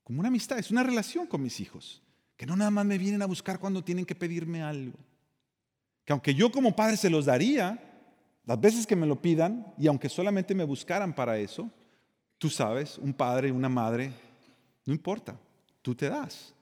[0.04, 2.04] como una amistad, es una relación con mis hijos.
[2.36, 4.98] Que no nada más me vienen a buscar cuando tienen que pedirme algo.
[6.04, 7.89] Que aunque yo como padre se los daría,
[8.50, 11.70] las veces que me lo pidan, y aunque solamente me buscaran para eso,
[12.40, 14.12] tú sabes, un padre, una madre,
[14.88, 15.40] no importa,
[15.84, 16.56] tú te das.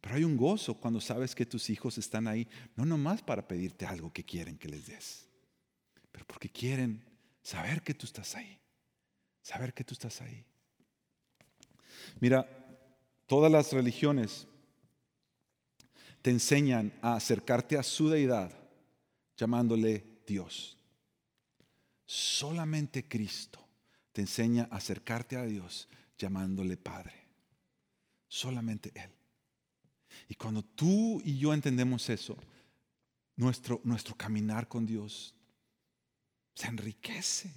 [0.00, 3.86] Pero hay un gozo cuando sabes que tus hijos están ahí, no nomás para pedirte
[3.86, 5.28] algo que quieren que les des,
[6.10, 7.04] pero porque quieren
[7.40, 8.58] saber que tú estás ahí,
[9.40, 10.44] saber que tú estás ahí.
[12.18, 12.48] Mira,
[13.28, 14.48] todas las religiones
[16.20, 18.50] te enseñan a acercarte a su deidad
[19.36, 20.76] llamándole Dios.
[22.06, 23.66] Solamente Cristo
[24.12, 27.14] te enseña a acercarte a Dios llamándole Padre.
[28.28, 29.10] Solamente Él.
[30.28, 32.36] Y cuando tú y yo entendemos eso,
[33.36, 35.34] nuestro, nuestro caminar con Dios
[36.54, 37.52] se enriquece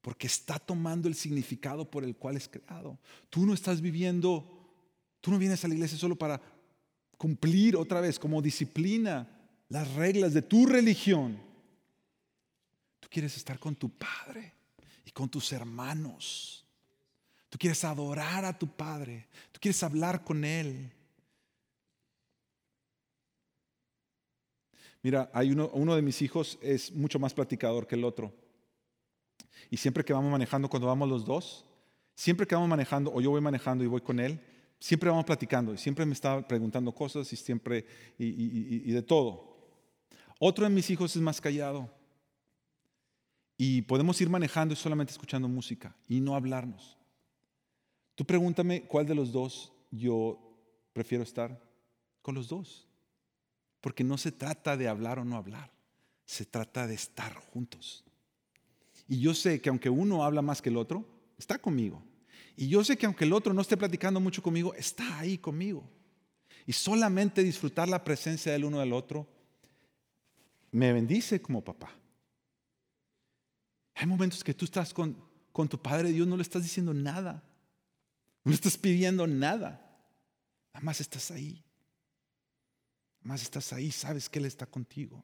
[0.00, 2.98] porque está tomando el significado por el cual es creado.
[3.28, 4.48] Tú no estás viviendo,
[5.20, 6.40] tú no vienes a la iglesia solo para
[7.18, 9.28] cumplir otra vez como disciplina
[9.68, 11.40] las reglas de tu religión.
[13.06, 14.52] Tú quieres estar con tu Padre
[15.04, 16.66] y con tus hermanos.
[17.48, 19.28] Tú quieres adorar a tu Padre.
[19.52, 20.90] Tú quieres hablar con Él.
[25.02, 28.34] Mira, hay uno, uno de mis hijos es mucho más platicador que el otro.
[29.70, 31.64] Y siempre que vamos manejando, cuando vamos los dos,
[32.16, 34.40] siempre que vamos manejando, o yo voy manejando y voy con él,
[34.80, 37.86] siempre vamos platicando y siempre me está preguntando cosas y siempre,
[38.18, 39.54] y, de todo.
[40.40, 41.88] Otro de mis hijos es más callado.
[43.56, 46.96] Y podemos ir manejando y solamente escuchando música y no hablarnos.
[48.14, 50.38] Tú pregúntame cuál de los dos yo
[50.92, 51.60] prefiero estar
[52.22, 52.86] con los dos.
[53.80, 55.70] Porque no se trata de hablar o no hablar,
[56.24, 58.04] se trata de estar juntos.
[59.08, 61.06] Y yo sé que aunque uno habla más que el otro,
[61.38, 62.02] está conmigo.
[62.56, 65.88] Y yo sé que aunque el otro no esté platicando mucho conmigo, está ahí conmigo.
[66.66, 69.28] Y solamente disfrutar la presencia del uno del otro
[70.72, 71.90] me bendice como papá.
[73.96, 75.16] Hay momentos que tú estás con,
[75.52, 77.42] con tu Padre Dios, no le estás diciendo nada,
[78.44, 79.82] no le estás pidiendo nada,
[80.72, 81.66] nada más estás ahí
[83.26, 85.22] más estás ahí, sabes que Él está contigo.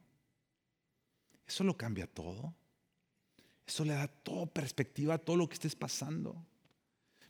[1.47, 2.53] Eso lo cambia todo.
[3.65, 6.35] Eso le da toda perspectiva a todo lo que estés pasando.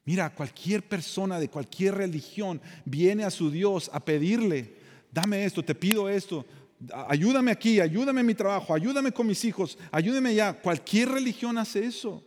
[0.04, 4.76] Mira, cualquier persona de cualquier religión viene a su Dios a pedirle,
[5.12, 6.46] dame esto, te pido esto,
[6.92, 10.54] ayúdame aquí, ayúdame en mi trabajo, ayúdame con mis hijos, ayúdame ya.
[10.54, 12.24] Cualquier religión hace eso.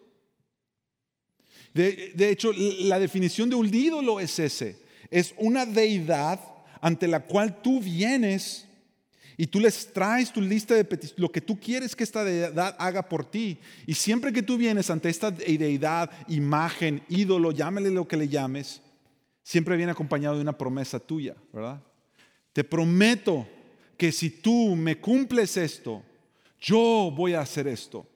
[1.75, 4.81] De, hecho, la definición de un ídolo es ese.
[5.11, 6.41] Es una deidad
[6.81, 8.67] ante la cual tú vienes
[9.37, 12.75] y tú les traes tu lista de peticiones, lo que tú quieres que esta deidad
[12.79, 13.59] haga por ti.
[13.87, 18.81] Y siempre que tú vienes ante esta deidad, imagen, ídolo, llámale lo que le llames,
[19.43, 21.83] siempre viene acompañado de una promesa tuya, ¿verdad?
[22.55, 23.47] Te prometo
[23.97, 26.03] que si tú me cumples esto,
[26.61, 28.07] yo voy a hacer esto.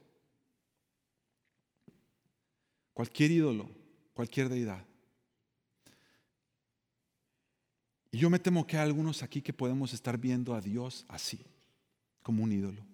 [2.93, 3.71] Cualquier ídolo,
[4.13, 4.85] cualquier deidad.
[8.13, 11.41] Y yo me temo que hay algunos aquí que podemos estar viendo a Dios así,
[12.23, 12.85] como un ídolo.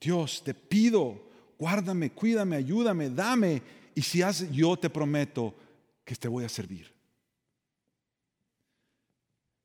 [0.00, 3.62] Dios, te pido, guárdame, cuídame, ayúdame, dame.
[3.94, 5.54] Y si haces, yo te prometo
[6.04, 6.92] que te voy a servir.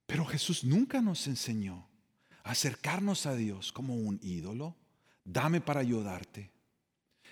[0.05, 1.88] Pero Jesús nunca nos enseñó
[2.43, 4.75] acercarnos a Dios como un ídolo.
[5.23, 6.51] Dame para ayudarte.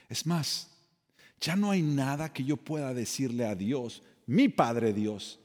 [0.10, 0.70] Es más,
[1.40, 5.40] ya no hay nada que yo pueda decirle a Dios, mi Padre Dios,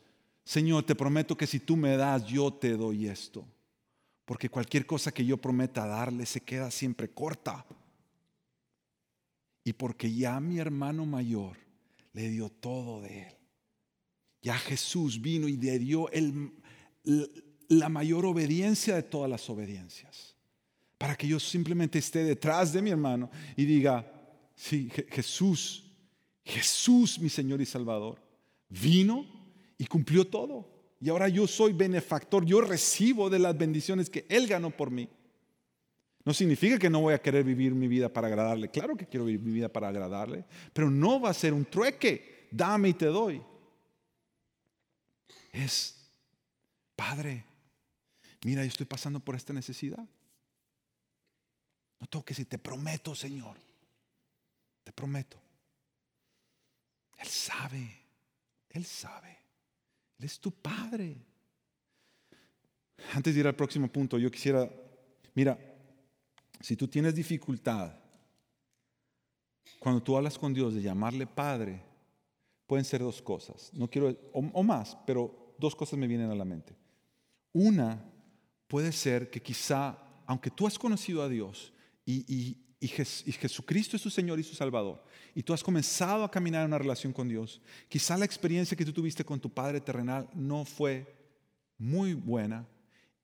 [0.45, 3.47] Señor, te prometo que si tú me das, yo te doy esto.
[4.25, 7.65] Porque cualquier cosa que yo prometa darle se queda siempre corta.
[9.65, 11.57] Y porque ya mi hermano mayor
[12.13, 13.37] le dio todo de él.
[14.43, 16.09] Ya Jesús vino y le dio
[17.73, 20.35] la mayor obediencia de todas las obediencias.
[20.99, 24.11] Para que yo simplemente esté detrás de mi hermano y diga,
[24.55, 25.85] sí, Jesús,
[26.45, 28.21] Jesús mi Señor y Salvador,
[28.69, 29.27] vino
[29.79, 30.69] y cumplió todo.
[31.01, 35.09] Y ahora yo soy benefactor, yo recibo de las bendiciones que Él ganó por mí.
[36.25, 38.71] No significa que no voy a querer vivir mi vida para agradarle.
[38.71, 42.49] Claro que quiero vivir mi vida para agradarle, pero no va a ser un trueque.
[42.53, 43.43] Dame y te doy.
[45.51, 45.99] Es,
[46.95, 47.47] Padre,
[48.45, 50.07] mira, yo estoy pasando por esta necesidad.
[51.99, 53.57] No tengo que decir, te prometo, Señor.
[54.83, 55.41] Te prometo.
[57.19, 58.05] Él sabe,
[58.71, 59.43] Él sabe
[60.25, 61.17] es tu Padre.
[63.15, 64.71] Antes de ir al próximo punto, yo quisiera,
[65.35, 65.59] mira,
[66.61, 67.93] Si tú tienes dificultad,
[69.81, 71.83] cuando tú hablas con Dios de llamarle Padre,
[72.69, 73.73] pueden ser dos cosas.
[73.75, 76.77] No quiero, o, más, pero dos cosas me vienen a la mente.
[77.53, 78.12] Una
[78.73, 81.75] puede ser que quizá, aunque tú has conocido a Dios
[82.07, 85.05] y, Jesucristo es tu Señor y su Salvador,
[85.35, 88.87] y tú has comenzado a caminar en una relación con Dios, quizá la experiencia que
[88.87, 91.07] tú tuviste con tu Padre terrenal no fue
[91.77, 92.67] muy buena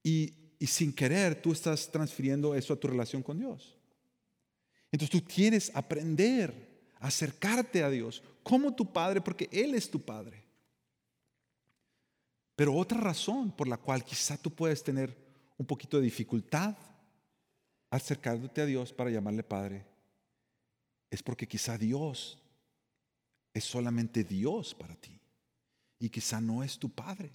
[0.02, 3.74] y, y sin querer tú estás transfiriendo eso a tu relación con Dios.
[4.92, 9.98] Entonces tú quieres aprender a acercarte a Dios como tu Padre porque Él es tu
[9.98, 10.44] Padre.
[12.54, 15.27] Pero otra razón por la cual quizá tú puedes tener
[15.58, 16.76] un poquito de dificultad
[17.90, 19.84] acercándote a Dios para llamarle Padre
[21.10, 22.38] es porque quizá Dios
[23.52, 25.18] es solamente Dios para ti
[25.98, 27.30] y quizá no es tu Padre.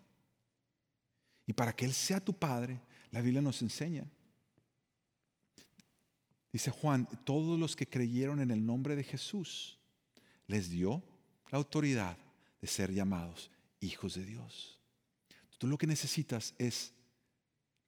[1.46, 2.80] Y para que Él sea tu Padre,
[3.12, 4.06] la Biblia nos enseña.
[6.52, 9.80] Dice Juan, todos los que creyeron en el nombre de Jesús,
[10.48, 11.04] les dio
[11.52, 12.18] la autoridad
[12.62, 14.80] de ser llamados hijos de Dios.
[15.58, 16.94] Tú lo que necesitas es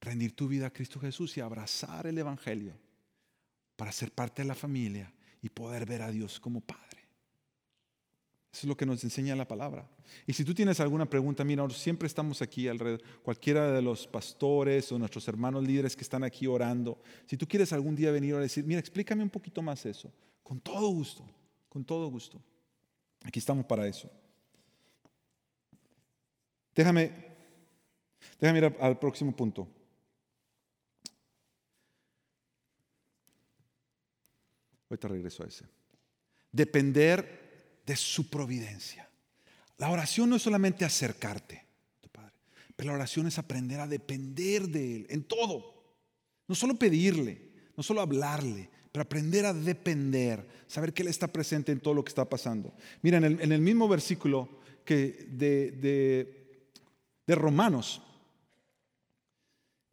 [0.00, 2.74] rendir tu vida a Cristo Jesús y abrazar el Evangelio
[3.76, 6.96] para ser parte de la familia y poder ver a Dios como Padre.
[8.52, 9.86] Eso es lo que nos enseña la palabra.
[10.26, 14.90] Y si tú tienes alguna pregunta, mira, siempre estamos aquí alrededor, cualquiera de los pastores
[14.90, 16.98] o nuestros hermanos líderes que están aquí orando.
[17.26, 20.10] Si tú quieres algún día venir a decir, mira, explícame un poquito más eso.
[20.42, 21.22] Con todo gusto,
[21.68, 22.40] con todo gusto.
[23.24, 24.10] Aquí estamos para eso.
[26.74, 27.12] Déjame,
[28.40, 29.68] déjame ir al próximo punto.
[34.88, 35.64] Ahorita regreso a ese.
[36.52, 39.08] Depender de su providencia.
[39.78, 41.64] La oración no es solamente acercarte
[41.96, 42.32] a tu Padre,
[42.74, 45.74] pero la oración es aprender a depender de Él en todo.
[46.48, 51.72] No solo pedirle, no solo hablarle, pero aprender a depender, saber que Él está presente
[51.72, 52.74] en todo lo que está pasando.
[53.02, 54.48] Mira, en el, mismo versículo
[54.84, 55.72] que de,
[57.26, 58.02] de Romanos,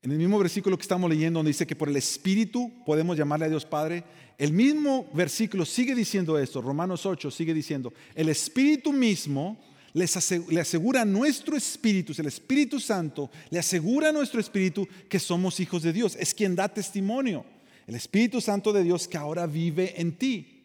[0.04, 3.46] en el mismo versículo que estamos leyendo, donde dice que por el Espíritu podemos llamarle
[3.46, 4.04] a Dios Padre,
[4.38, 9.58] el mismo versículo sigue diciendo esto, Romanos 8 sigue diciendo, el Espíritu mismo
[9.94, 15.60] le asegura a nuestro espíritu, el Espíritu Santo le asegura a nuestro espíritu que somos
[15.62, 17.46] hijos de Dios, es quien da testimonio,
[17.88, 20.64] el Espíritu Santo de Dios que ahora vive en ti.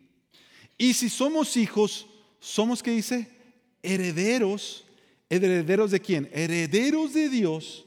[0.77, 2.09] Y si somos hijos,
[2.40, 3.29] somos, ¿qué dice?
[3.85, 4.85] Herederos,
[5.31, 6.29] herederos de quién?
[6.33, 7.85] Herederos de Dios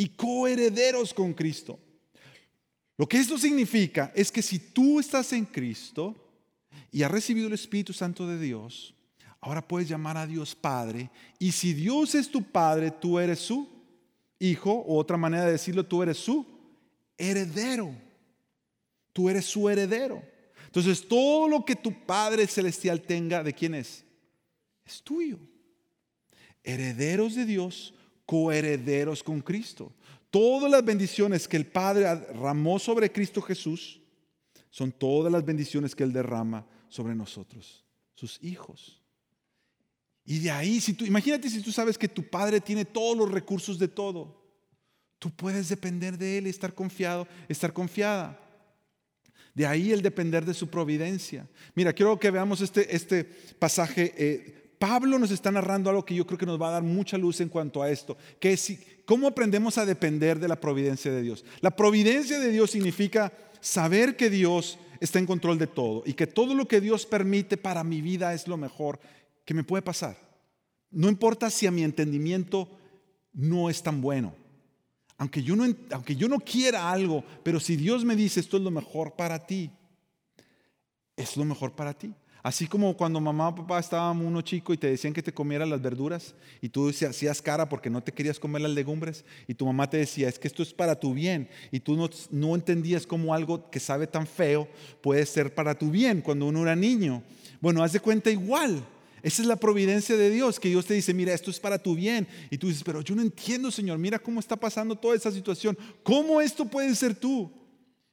[0.00, 1.78] y coherederos con Cristo.
[2.96, 6.16] Lo que esto significa es que si tú estás en Cristo
[6.90, 8.94] y has recibido el Espíritu Santo de Dios,
[9.42, 11.10] ahora puedes llamar a Dios Padre.
[11.38, 13.68] Y si Dios es tu Padre, tú eres su
[14.38, 16.46] hijo, o otra manera de decirlo, tú eres su
[17.18, 17.94] heredero.
[19.12, 20.22] Tú eres su heredero.
[20.64, 24.02] Entonces, todo lo que tu Padre Celestial tenga, ¿de quién es?
[24.86, 25.38] Es tuyo.
[26.64, 27.92] Herederos de Dios
[28.30, 29.92] coherederos con Cristo.
[30.30, 34.00] Todas las bendiciones que el Padre derramó sobre Cristo Jesús
[34.70, 39.02] son todas las bendiciones que Él derrama sobre nosotros, sus hijos.
[40.24, 43.28] Y de ahí, si tú, imagínate si tú sabes que tu Padre tiene todos los
[43.28, 44.40] recursos de todo,
[45.18, 48.40] tú puedes depender de Él y estar confiado, estar confiada.
[49.54, 51.48] De ahí el depender de su providencia.
[51.74, 56.26] Mira, quiero que veamos este, este pasaje eh, Pablo nos está narrando algo que yo
[56.26, 59.28] creo que nos va a dar mucha luz en cuanto a esto, que es cómo
[59.28, 61.44] aprendemos a depender de la providencia de Dios.
[61.60, 66.26] La providencia de Dios significa saber que Dios está en control de todo y que
[66.26, 68.98] todo lo que Dios permite para mi vida es lo mejor
[69.44, 70.16] que me puede pasar.
[70.90, 72.66] No importa si a mi entendimiento
[73.34, 74.34] no es tan bueno.
[75.18, 78.62] Aunque yo no, aunque yo no quiera algo, pero si Dios me dice esto es
[78.62, 79.70] lo mejor para ti,
[81.16, 82.14] es lo mejor para ti.
[82.42, 85.68] Así como cuando mamá o papá estaban uno chico y te decían que te comieras
[85.68, 89.66] las verduras y tú hacías cara porque no te querías comer las legumbres y tu
[89.66, 93.06] mamá te decía, es que esto es para tu bien y tú no, no entendías
[93.06, 94.68] cómo algo que sabe tan feo
[95.02, 97.22] puede ser para tu bien cuando uno era niño.
[97.60, 98.82] Bueno, haz de cuenta igual.
[99.22, 101.94] Esa es la providencia de Dios, que Dios te dice, mira, esto es para tu
[101.94, 102.26] bien.
[102.50, 105.76] Y tú dices, pero yo no entiendo, Señor, mira cómo está pasando toda esta situación.
[106.02, 107.50] ¿Cómo esto puede ser tú?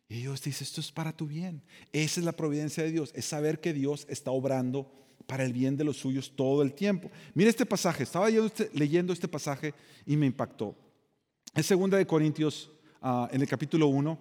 [0.09, 1.61] Y Dios dice, esto es para tu bien.
[1.91, 4.89] Esa es la providencia de Dios, es saber que Dios está obrando
[5.25, 7.11] para el bien de los suyos todo el tiempo.
[7.33, 9.73] Mira este pasaje, estaba este, leyendo este pasaje
[10.05, 10.75] y me impactó.
[11.53, 14.17] Es segunda de Corintios, ah, en el capítulo 1.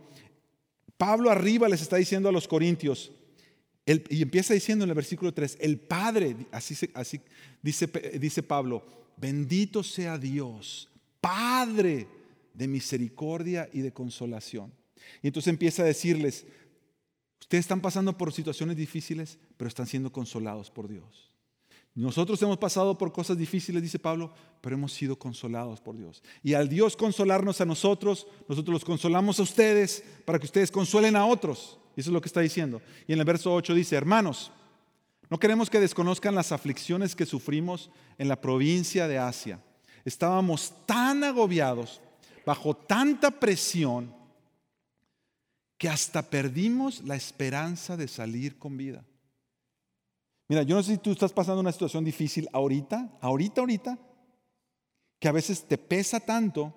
[0.96, 3.12] Pablo arriba les está diciendo a los corintios,
[4.08, 7.20] y empieza diciendo en el versículo 3, el Padre, así, así
[7.62, 7.86] dice,
[8.18, 8.84] dice Pablo,
[9.16, 10.88] bendito sea Dios,
[11.20, 12.08] Padre
[12.52, 14.72] de misericordia y de consolación
[15.22, 16.46] y entonces empieza a decirles,
[17.46, 21.30] Ustedes están pasando por situaciones difíciles, pero están siendo consolados por Dios.
[21.94, 26.24] Nosotros hemos pasado por cosas difíciles, dice Pablo, pero hemos sido consolados por Dios.
[26.42, 31.14] Y al Dios consolarnos a nosotros, nosotros los consolamos a ustedes para que ustedes consuelen
[31.14, 31.78] a otros.
[31.96, 32.82] Eso es lo que está diciendo.
[33.06, 34.50] Y en el verso 8 dice, hermanos,
[35.30, 39.60] no queremos que desconozcan las aflicciones que sufrimos en la provincia de Asia.
[40.04, 42.00] Estábamos tan agobiados,
[42.44, 44.12] bajo tanta presión,
[45.78, 49.04] que hasta perdimos la esperanza de salir con vida.
[50.48, 53.98] Mira, yo no sé si tú estás pasando una situación difícil ahorita, ahorita, ahorita,
[55.18, 56.74] que a veces te pesa tanto,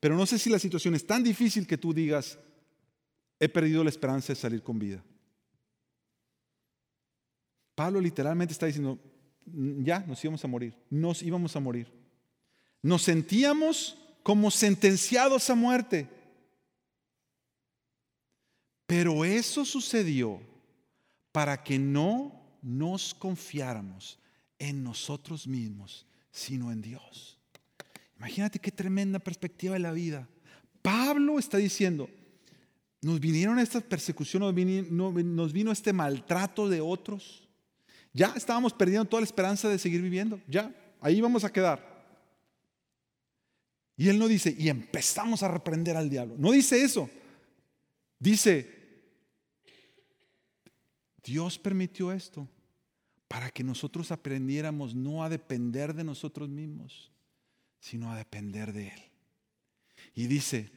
[0.00, 2.38] pero no sé si la situación es tan difícil que tú digas,
[3.38, 5.02] he perdido la esperanza de salir con vida.
[7.74, 8.98] Pablo literalmente está diciendo,
[9.46, 11.90] ya nos íbamos a morir, nos íbamos a morir.
[12.82, 16.08] Nos sentíamos como sentenciados a muerte.
[18.90, 20.40] Pero eso sucedió
[21.30, 24.18] para que no nos confiáramos
[24.58, 27.38] en nosotros mismos, sino en Dios.
[28.16, 30.28] Imagínate qué tremenda perspectiva de la vida.
[30.82, 32.10] Pablo está diciendo,
[33.00, 37.46] nos vinieron estas persecuciones, nos vino este maltrato de otros.
[38.12, 40.40] Ya estábamos perdiendo toda la esperanza de seguir viviendo.
[40.48, 42.04] Ya, ahí vamos a quedar.
[43.96, 46.34] Y él no dice, y empezamos a reprender al diablo.
[46.38, 47.08] No dice eso.
[48.18, 48.79] Dice,
[51.22, 52.48] Dios permitió esto
[53.28, 57.10] para que nosotros aprendiéramos no a depender de nosotros mismos,
[57.78, 59.02] sino a depender de Él.
[60.14, 60.70] Y dice,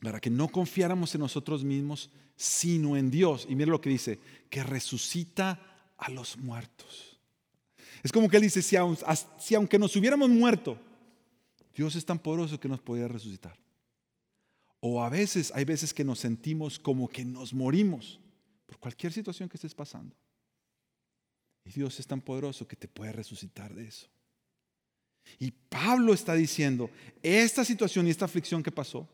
[0.00, 3.46] para que no confiáramos en nosotros mismos, sino en Dios.
[3.48, 5.60] Y mira lo que dice, que resucita
[5.96, 7.18] a los muertos.
[8.02, 8.76] Es como que Él dice, si,
[9.38, 10.78] si aunque nos hubiéramos muerto,
[11.74, 13.58] Dios es tan poderoso que nos podía resucitar.
[14.80, 18.20] O a veces, hay veces que nos sentimos como que nos morimos
[18.66, 20.14] por cualquier situación que estés pasando.
[21.64, 24.08] Y Dios es tan poderoso que te puede resucitar de eso.
[25.38, 26.90] Y Pablo está diciendo,
[27.22, 29.08] esta situación y esta aflicción que pasó,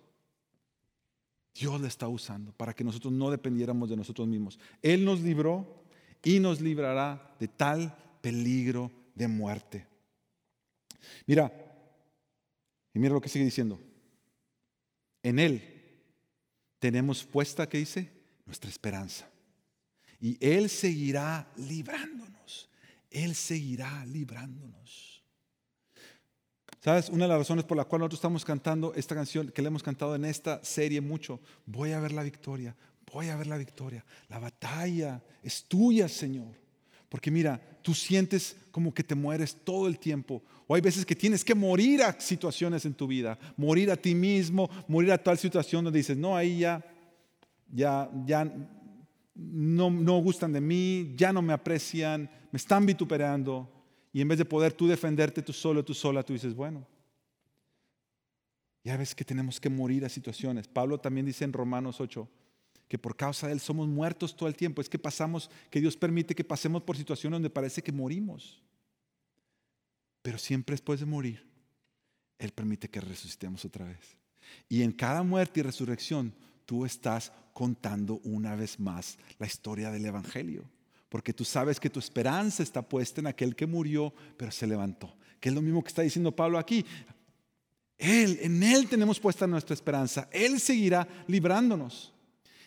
[1.55, 4.59] Dios la está usando para que nosotros no dependiéramos de nosotros mismos.
[4.83, 5.85] Él nos libró
[6.23, 9.87] y nos librará de tal peligro de muerte.
[11.27, 11.53] Mira,
[12.95, 13.81] y mira lo que sigue diciendo.
[15.23, 15.63] En Él
[16.79, 18.11] tenemos puesta, ¿qué dice?
[18.45, 19.32] Nuestra esperanza.
[20.23, 22.71] Y Él seguirá librándonos.
[23.11, 25.21] Él seguirá librándonos.
[26.79, 27.09] ¿Sabes?
[27.09, 29.83] Una de las razones por la cual nosotros estamos cantando esta canción que le hemos
[29.83, 32.75] cantado en esta serie mucho, voy a ver la victoria,
[33.13, 34.05] voy a ver la victoria.
[34.29, 36.55] La batalla es tuya, Señor.
[37.09, 40.41] Porque mira, tú sientes como que te mueres todo el tiempo.
[40.69, 44.15] O hay veces que tienes que morir a situaciones en tu vida, morir a ti
[44.15, 46.85] mismo, morir a tal situación donde dices, no, ahí ya,
[47.73, 48.51] ya, ya
[49.35, 53.71] no, no gustan de mí, ya no me aprecian, me están vituperando.
[54.13, 56.87] Y en vez de poder tú defenderte tú solo, tú sola, tú dices, bueno,
[58.85, 60.69] ya ves que tenemos que morir a situaciones.
[60.69, 62.29] Pablo también dice en Romanos 8
[62.89, 64.83] que por causa de él somos muertos todo el tiempo.
[64.83, 68.61] Es que pasamos, que Dios permite que pasemos por situaciones donde parece que morimos.
[70.21, 71.49] Pero siempre después de morir,
[72.39, 74.17] Él permite que resucitemos otra vez.
[74.69, 76.35] Y en cada muerte y resurrección,
[76.65, 80.65] tú estás contando una vez más la historia del Evangelio.
[81.09, 85.15] Porque tú sabes que tu esperanza está puesta en aquel que murió, pero se levantó.
[85.41, 86.87] Que es lo mismo que está diciendo Pablo aquí.
[87.99, 90.29] Él, en Él tenemos puesta nuestra esperanza.
[90.33, 92.13] Él seguirá librándonos.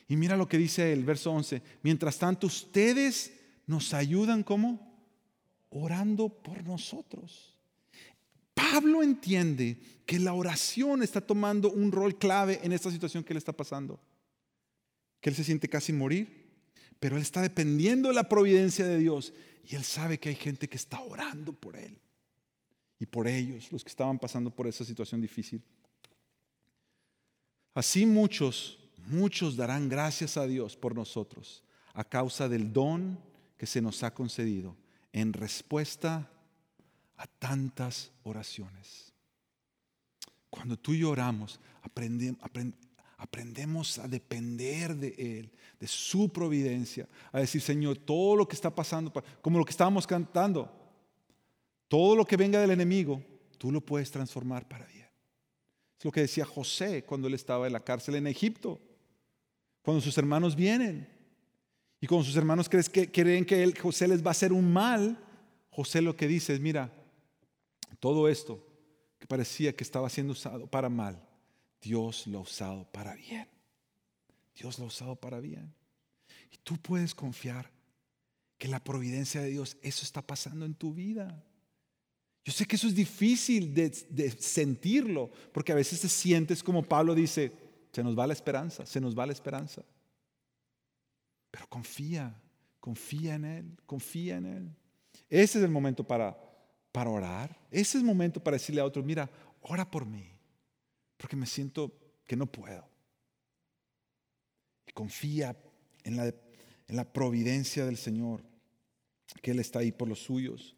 [0.08, 1.62] Y mira lo que dice el verso 11.
[1.82, 3.34] Mientras tanto, ustedes
[3.66, 4.96] nos ayudan como
[5.70, 7.55] orando por nosotros.
[8.76, 13.38] Pablo entiende que la oración está tomando un rol clave en esta situación que le
[13.38, 14.01] está pasando.
[15.21, 16.51] Que él se siente casi morir,
[16.99, 19.32] pero él está dependiendo de la providencia de Dios
[19.63, 21.97] y él sabe que hay gente que está orando por él
[22.99, 25.63] y por ellos, los que estaban pasando por esa situación difícil.
[27.73, 31.63] Así muchos, muchos darán gracias a Dios por nosotros
[31.93, 33.17] a causa del don
[33.57, 34.76] que se nos ha concedido
[35.13, 36.30] en respuesta
[37.18, 39.13] a tantas oraciones.
[40.49, 41.59] Cuando tú y oramos,
[43.18, 48.74] aprendemos a depender de Él, de su providencia, a decir, Señor, todo lo que está
[48.74, 49.11] pasando,
[49.41, 50.72] como lo que estábamos cantando,
[51.88, 53.22] todo lo que venga del enemigo,
[53.57, 55.07] tú lo puedes transformar para bien.
[55.97, 58.80] Es lo que decía José cuando él estaba en la cárcel en Egipto,
[59.82, 61.07] cuando sus hermanos vienen.
[62.01, 64.72] Y cuando sus hermanos creen que, creen que él, José les va a hacer un
[64.72, 65.18] mal,
[65.70, 66.91] José lo que dice es, mira,
[67.96, 68.66] todo esto
[69.20, 71.22] que parecía que estaba siendo usado para mal,
[71.82, 73.48] Dios lo ha usado para bien.
[74.56, 75.74] Dios lo ha usado para bien.
[76.52, 77.70] Y tú puedes confiar
[78.58, 81.43] que la providencia de Dios, eso está pasando en tu vida.
[82.43, 86.84] Yo sé que eso es difícil de, de, sentirlo, porque a veces te sientes como
[86.84, 87.52] Pablo dice,
[87.91, 89.84] se nos va la esperanza, se nos va la esperanza.
[91.52, 92.39] Pero confía,
[92.80, 94.76] confía en Él, confía en Él.
[95.30, 96.38] Ese es el momento para,
[96.96, 99.30] para orar, ese es el momento para decirle a otro, mira,
[99.64, 100.32] ora por mí,
[101.18, 101.91] porque me siento
[102.26, 102.88] que no puedo.
[104.88, 105.58] Y confía
[106.06, 108.46] en la, en la providencia del Señor,
[109.41, 110.74] que Él está ahí por los suyos.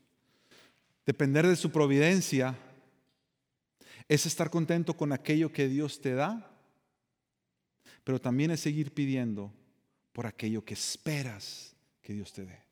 [1.06, 2.58] Depender de su providencia
[4.08, 6.52] es estar contento con aquello que Dios te da,
[8.04, 9.54] pero también es seguir pidiendo
[10.14, 12.67] por aquello que esperas que Dios te dé.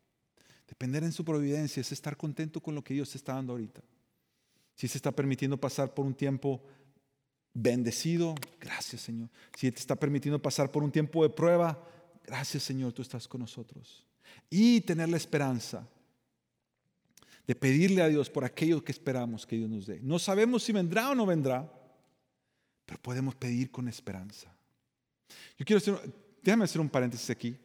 [0.68, 3.82] Depender en su providencia es estar contento con lo que Dios está dando ahorita.
[4.76, 6.62] Si se está permitiendo pasar por un tiempo
[7.54, 9.30] bendecido, gracias Señor.
[9.56, 11.82] Si te está permitiendo pasar por un tiempo de prueba,
[12.24, 14.06] gracias Señor, tú estás con nosotros.
[14.50, 15.88] Y tener la esperanza
[17.48, 20.00] de pedirle a Dios por aquello que esperamos que Dios nos dé.
[20.02, 21.72] No sabemos si vendrá o no vendrá,
[22.86, 24.54] pero podemos pedir con esperanza.
[25.58, 27.56] Yo quiero hacer, déjame hacer un paréntesis aquí.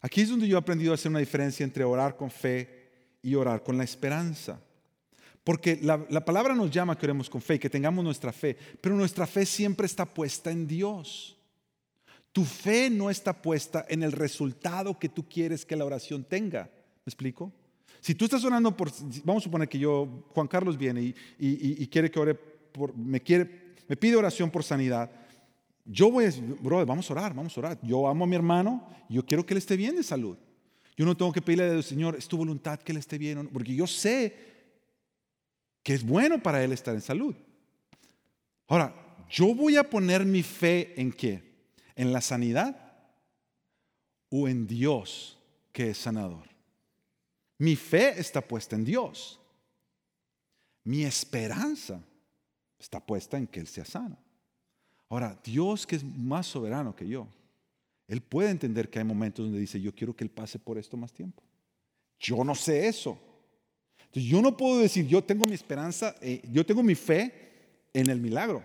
[0.00, 2.88] Aquí es donde yo he aprendido a hacer una diferencia entre orar con fe
[3.22, 4.60] y orar con la esperanza.
[5.42, 8.56] Porque la, la, palabra nos llama que oremos con fe y que tengamos nuestra fe,
[8.80, 11.36] pero nuestra fe siempre está puesta en Dios.
[12.32, 16.64] Tu fe no está puesta en el resultado que tú quieres que la oración tenga.
[16.64, 17.52] ¿Me explico?
[18.00, 18.90] Si tú estás orando por,
[19.24, 22.38] vamos a suponer que yo, Juan Carlos viene y, quiere que ore
[22.96, 25.10] me pide oración por sanidad.
[25.90, 27.78] Yo voy a decir, bro, vamos a orar, vamos a orar.
[27.82, 30.36] Yo amo a mi hermano, yo quiero que él esté bien de salud.
[30.96, 33.74] Yo no tengo que pedirle a Señor, es tu voluntad que él esté bien, porque
[33.74, 34.36] yo sé
[35.82, 37.34] que es bueno para él estar en salud.
[38.66, 38.94] Ahora,
[39.30, 41.42] yo voy a poner mi fe en qué?
[41.96, 42.76] ¿En la sanidad
[44.28, 45.38] o en Dios
[45.72, 46.46] que es sanador?
[47.56, 49.40] Mi fe está puesta en Dios.
[50.84, 52.02] Mi esperanza
[52.78, 54.18] está puesta en que Él sea sano.
[55.08, 57.26] Ahora, Dios que es más soberano que yo,
[58.06, 60.96] Él puede entender que hay momentos donde dice, yo quiero que Él pase por esto
[60.96, 61.42] más tiempo.
[62.18, 63.18] Yo no sé eso.
[63.98, 67.32] Entonces, yo no puedo decir, yo tengo mi esperanza, eh, yo tengo mi fe
[67.92, 68.64] en el milagro.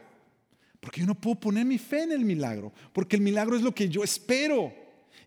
[0.79, 3.73] Porque yo no puedo poner mi fe en el milagro, porque el milagro es lo
[3.73, 4.73] que yo espero.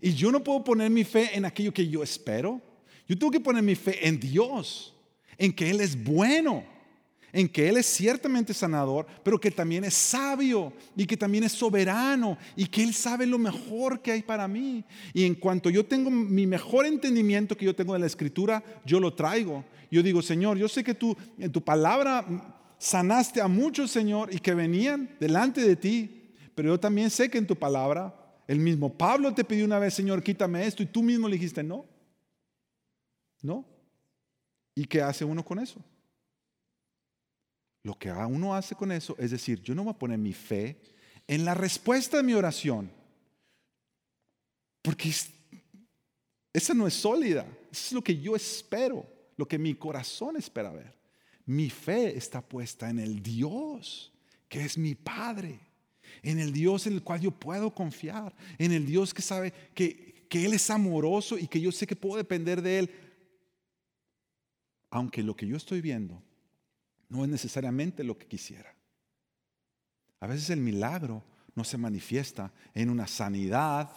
[0.01, 2.61] Y yo no puedo poner mi fe en aquello que yo espero.
[3.09, 4.95] Yo tengo que poner mi fe en Dios,
[5.39, 6.65] en que Él es bueno,
[7.33, 11.53] en que Él es ciertamente sanador, pero que también es sabio y que también es
[11.53, 14.85] soberano y que Él sabe lo mejor que hay para mí.
[15.13, 19.01] Y en cuanto yo tengo mi mejor entendimiento que yo tengo de la escritura, yo
[19.01, 19.65] lo traigo.
[19.91, 22.25] Yo digo, Señor, yo sé que tú en tu palabra
[22.79, 27.39] sanaste a muchos, Señor, y que venían delante de ti, pero yo también sé que
[27.39, 28.15] en tu palabra,
[28.47, 31.63] el mismo Pablo te pidió una vez, Señor, quítame esto, y tú mismo le dijiste,
[31.63, 31.85] no.
[33.43, 33.65] ¿No?
[34.75, 35.83] ¿Y qué hace uno con eso?
[37.87, 40.77] Lo que uno hace con eso es decir, yo no voy a poner mi fe
[41.29, 42.91] en la respuesta de mi oración,
[44.83, 45.13] porque
[46.53, 49.07] esa no es sólida, eso es lo que yo espero,
[49.37, 50.99] lo que mi corazón espera ver.
[51.45, 54.13] Mi fe está puesta en el Dios,
[54.49, 55.61] que es mi Padre,
[56.25, 60.27] en el Dios en el cual yo puedo confiar, en el Dios que sabe que,
[60.29, 62.91] que Él es amoroso y que yo sé que puedo depender de Él
[64.91, 66.26] aunque lo que yo estoy viendo
[67.09, 68.75] no es necesariamente lo que quisiera.
[70.21, 71.23] A veces el milagro
[71.55, 73.91] no se manifiesta en una sanidad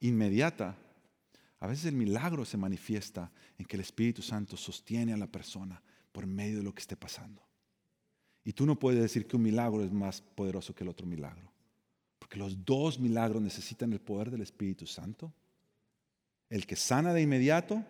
[0.00, 0.76] inmediata.
[1.60, 5.82] A veces el milagro se manifiesta en que el Espíritu Santo sostiene a la persona
[6.12, 7.42] por medio de lo que esté pasando.
[8.44, 11.52] Y tú no puedes decir que un milagro es más poderoso que el otro milagro.
[12.18, 15.32] Porque los dos milagros necesitan el poder del Espíritu Santo.
[16.48, 17.84] El que sana de inmediato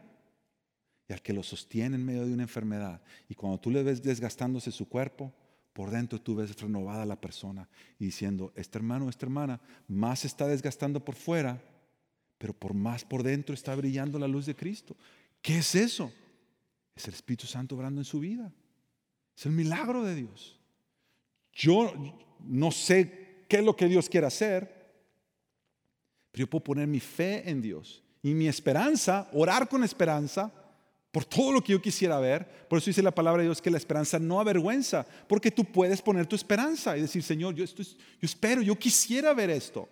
[1.09, 3.01] y al que lo sostiene en medio de una enfermedad.
[3.29, 5.33] Y cuando tú le ves desgastándose su cuerpo,
[5.73, 10.47] por dentro tú ves renovada la persona y diciendo, este hermano, esta hermana, más está
[10.47, 11.63] desgastando por fuera,
[12.39, 14.97] pero por más por dentro está brillando la luz de Cristo.
[15.41, 16.13] ¿Qué es eso?
[16.95, 18.53] Es el Espíritu Santo obrando en su vida.
[19.37, 20.59] Es el milagro de Dios.
[21.53, 21.93] Yo
[22.41, 24.95] no sé qué es lo que Dios quiere hacer,
[26.33, 30.53] pero yo puedo poner mi fe en Dios y mi esperanza, orar con esperanza
[31.17, 32.47] por todo lo que yo quisiera ver.
[32.69, 36.03] Por eso dice la palabra de Dios que la esperanza no avergüenza, porque tú puedes
[36.03, 37.65] poner tu esperanza y decir, Señor, yo,
[38.21, 39.89] espero, yo quisiera ver esto.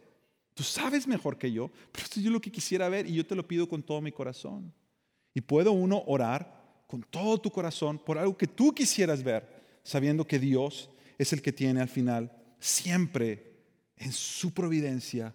[0.53, 3.35] Tú sabes mejor que yo, pero esto es lo que quisiera ver y yo te
[3.35, 4.71] lo pido con todo mi corazón.
[5.33, 9.49] Y puedo uno orar con todo tu corazón por algo que tú quisieras ver,
[9.83, 13.63] sabiendo que Dios es el que tiene al final siempre
[13.97, 15.35] en su providencia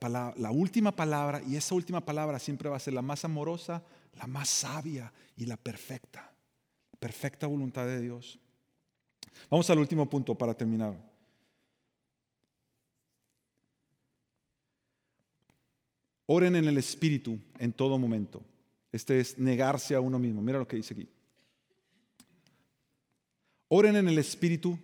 [0.00, 3.82] la, última palabra, y esa última palabra siempre va a ser la más amorosa,
[4.18, 6.32] la más sabia y la perfecta.
[6.98, 8.38] Perfecta voluntad de Dios.
[9.50, 10.96] Vamos al último punto para terminar.
[16.26, 18.42] Oren en el Espíritu en todo momento.
[18.90, 20.40] Este es negarse a uno mismo.
[20.42, 21.08] Mira lo que dice aquí.
[23.68, 24.78] Oren en el Espíritu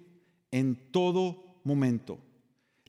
[0.51, 2.19] en todo momento.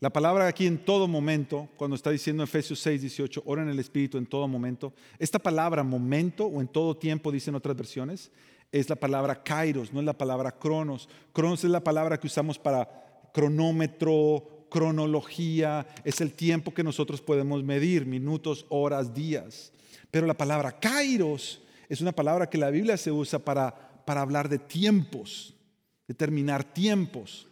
[0.01, 3.79] La palabra aquí en todo momento, cuando está diciendo Efesios 6, 18, oren en el
[3.79, 4.93] Espíritu en todo momento.
[5.17, 8.31] Esta palabra momento o en todo tiempo, dicen otras versiones,
[8.71, 11.09] es la palabra kairos, no es la palabra cronos.
[11.33, 17.61] Cronos es la palabra que usamos para cronómetro, cronología, es el tiempo que nosotros podemos
[17.65, 19.73] medir, minutos, horas, días.
[20.11, 24.47] Pero la palabra kairos es una palabra que la Biblia se usa para, para hablar
[24.47, 25.53] de tiempos,
[26.07, 27.48] determinar tiempos.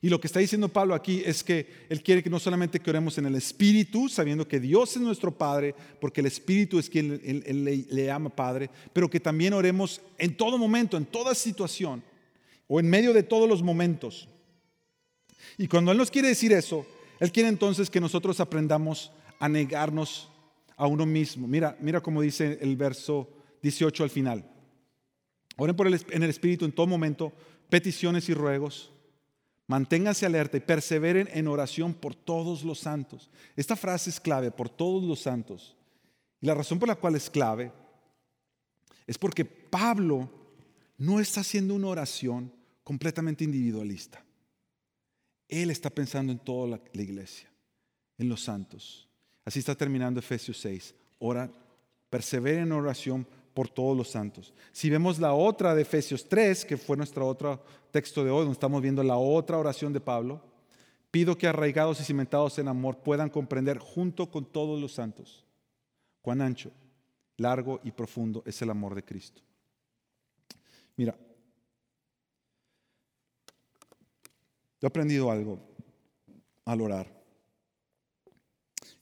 [0.00, 2.90] Y lo que está diciendo Pablo aquí es que Él quiere que no solamente que
[2.90, 7.20] oremos en el Espíritu, sabiendo que Dios es nuestro Padre, porque el Espíritu es quien
[7.90, 12.02] le, ama Padre, pero que también oremos en todo momento, en toda situación,
[12.66, 14.28] o en medio de todos los momentos.
[15.58, 16.86] Y cuando Él nos quiere decir eso,
[17.20, 20.30] Él quiere entonces que nosotros aprendamos a negarnos
[20.76, 21.46] a uno mismo.
[21.46, 23.28] Mira, mira cómo dice el verso
[23.62, 24.50] 18 al final.
[25.56, 27.32] Oren por el, en el Espíritu en todo momento,
[27.68, 28.93] peticiones y ruegos.
[29.66, 33.30] Manténganse alerta y perseveren en oración por todos los santos.
[33.56, 35.76] Esta frase es clave, por todos los santos.
[36.40, 37.72] Y la razón por la cual es clave
[39.06, 40.30] es porque Pablo
[40.98, 42.52] no está haciendo una oración
[42.82, 44.22] completamente individualista.
[45.48, 47.50] Él está pensando en toda la, iglesia,
[48.18, 49.08] en los santos.
[49.44, 50.94] Así está terminando Efesios 6.
[51.18, 51.50] Ora,
[52.10, 54.52] perseveren en oración por todos los santos.
[54.72, 58.54] Si vemos la otra de Efesios 3, que fue nuestro otro texto de hoy, donde
[58.54, 60.42] estamos viendo la otra oración de Pablo,
[61.12, 65.44] pido que arraigados y cimentados en amor puedan comprender junto con todos los santos
[66.20, 66.72] cuán ancho,
[67.36, 69.40] largo y profundo es el amor de Cristo.
[70.96, 71.14] Mira,
[74.80, 75.60] yo he aprendido algo
[76.64, 77.22] al orar,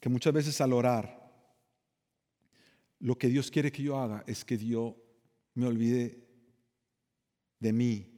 [0.00, 1.21] que muchas veces al orar,
[3.02, 4.94] lo que Dios quiere que yo haga es que Dios
[5.54, 6.24] me olvide
[7.58, 8.08] de mí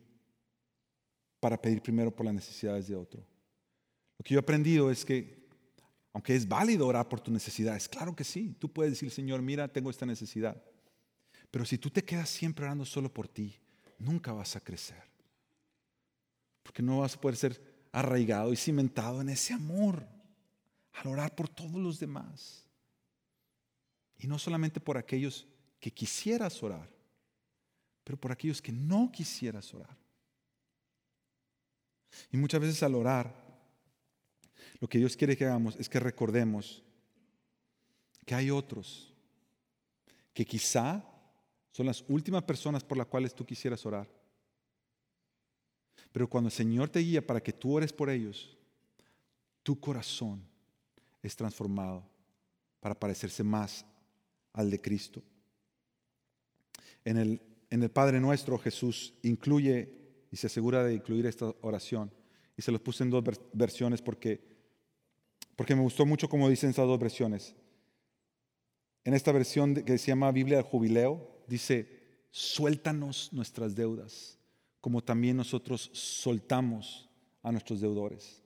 [1.40, 3.26] para pedir primero por las necesidades de otro.
[4.18, 5.48] Lo que yo he aprendido es que,
[6.12, 9.68] aunque es válido orar por tus necesidades, claro que sí, tú puedes decir, Señor, mira,
[9.68, 10.62] tengo esta necesidad.
[11.50, 13.58] Pero si tú te quedas siempre orando solo por ti,
[13.98, 15.02] nunca vas a crecer.
[16.62, 20.06] Porque no vas a poder ser arraigado y cimentado en ese amor
[20.92, 22.63] al orar por todos los demás.
[24.18, 25.46] Y no solamente por aquellos
[25.80, 26.88] que quisieras orar,
[28.04, 29.96] pero por aquellos que no quisieras orar.
[32.30, 33.34] Y muchas veces al orar,
[34.80, 36.82] lo que Dios quiere que hagamos es que recordemos
[38.24, 39.12] que hay otros
[40.32, 41.04] que quizá
[41.70, 44.08] son las últimas personas por las cuales tú quisieras orar.
[46.12, 48.56] Pero cuando el Señor te guía para que tú ores por ellos,
[49.62, 50.44] tu corazón
[51.22, 52.08] es transformado
[52.80, 53.84] para parecerse más
[54.54, 55.22] al de Cristo.
[57.04, 59.92] En el, Padre Nuestro Jesús incluye
[60.30, 62.10] y se asegura de incluir esta oración.
[62.56, 64.40] Y se los puse en dos versiones porque,
[65.56, 67.54] porque me gustó mucho como dicen estas dos versiones.
[69.02, 71.88] En esta versión que se llama Biblia del Jubileo, dice,
[72.30, 74.38] suéltanos nuestras deudas,
[74.80, 77.10] como también nosotros soltamos
[77.42, 78.42] a nuestros deudores.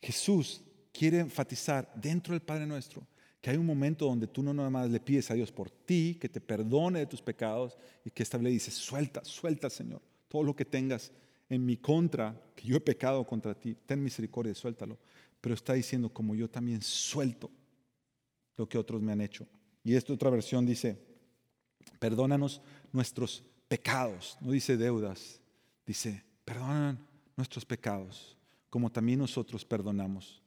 [0.00, 0.62] Jesús
[0.92, 3.06] quiere enfatizar dentro del Padre Nuestro
[3.46, 6.18] que hay un momento donde tú no nada más le pides a Dios por ti,
[6.20, 10.42] que te perdone de tus pecados y que esta le dices, suelta, suelta Señor, todo
[10.42, 11.12] lo que tengas
[11.48, 14.98] en mi contra, que yo he pecado contra ti, ten misericordia, suéltalo.
[15.40, 17.48] Pero está diciendo, como yo también suelto
[18.56, 19.46] lo que otros me han hecho.
[19.84, 20.98] Y esta otra versión dice,
[22.00, 25.40] perdónanos nuestros pecados, no dice deudas,
[25.86, 26.98] dice, perdonan
[27.36, 28.36] nuestros pecados,
[28.70, 30.42] como también nosotros perdonamos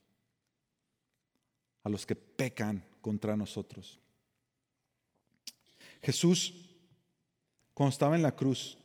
[1.82, 4.00] a los que pecan contra nosotros.
[6.02, 6.54] Jesús,
[7.74, 8.78] cuando estaba en la cruz,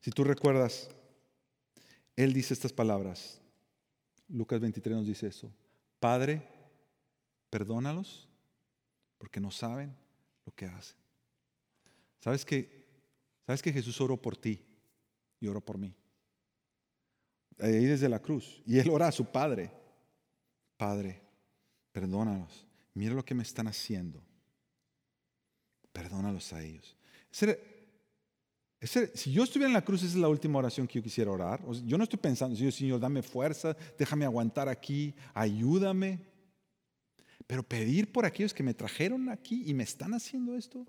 [0.00, 0.90] si tú recuerdas,
[2.16, 3.40] Él dice estas palabras.
[4.28, 5.52] Lucas 23 nos dice eso.
[6.00, 6.42] Padre,
[7.50, 8.28] perdónalos
[9.18, 9.94] porque no saben
[10.46, 10.96] lo que hacen.
[12.20, 12.86] ¿Sabes que,
[13.46, 14.64] ¿Sabes que Jesús oró por ti
[15.40, 15.94] y oró por mí?
[17.58, 18.62] Ahí desde la cruz.
[18.66, 19.70] Y Él ora a su Padre.
[20.76, 21.20] Padre,
[21.92, 22.66] perdónalos.
[22.94, 24.22] Mira lo que me están haciendo.
[25.92, 26.96] Perdónalos a ellos.
[27.30, 31.60] si yo estuviera en la cruz, esa es la última oración que yo quisiera orar.
[31.84, 36.20] yo no estoy pensando, Señor, Señor, dame fuerza, déjame aguantar aquí, ayúdame.
[37.46, 40.86] Pero pedir por aquellos que me trajeron aquí y me están haciendo esto.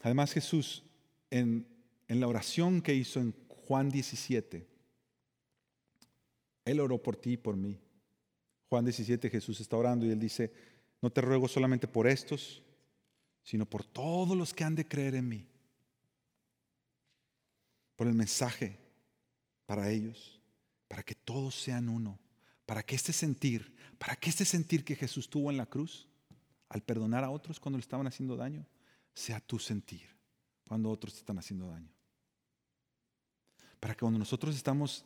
[0.00, 0.82] Además, Jesús,
[1.30, 1.66] en,
[2.08, 4.66] en la oración que hizo en Juan 17,
[6.64, 7.80] Él oró por ti y por mí.
[8.68, 10.52] Juan 17, Jesús está orando y Él dice,
[11.02, 12.62] no te ruego solamente por estos,
[13.42, 15.46] sino por todos los que han de creer en mí.
[17.96, 18.78] Por el mensaje
[19.66, 20.40] para ellos,
[20.88, 22.18] para que todos sean uno,
[22.66, 26.08] para que este sentir, para que este sentir que Jesús tuvo en la cruz,
[26.68, 28.66] al perdonar a otros cuando le estaban haciendo daño,
[29.12, 30.08] sea tu sentir
[30.66, 31.92] cuando otros te están haciendo daño.
[33.80, 35.04] Para que cuando nosotros estamos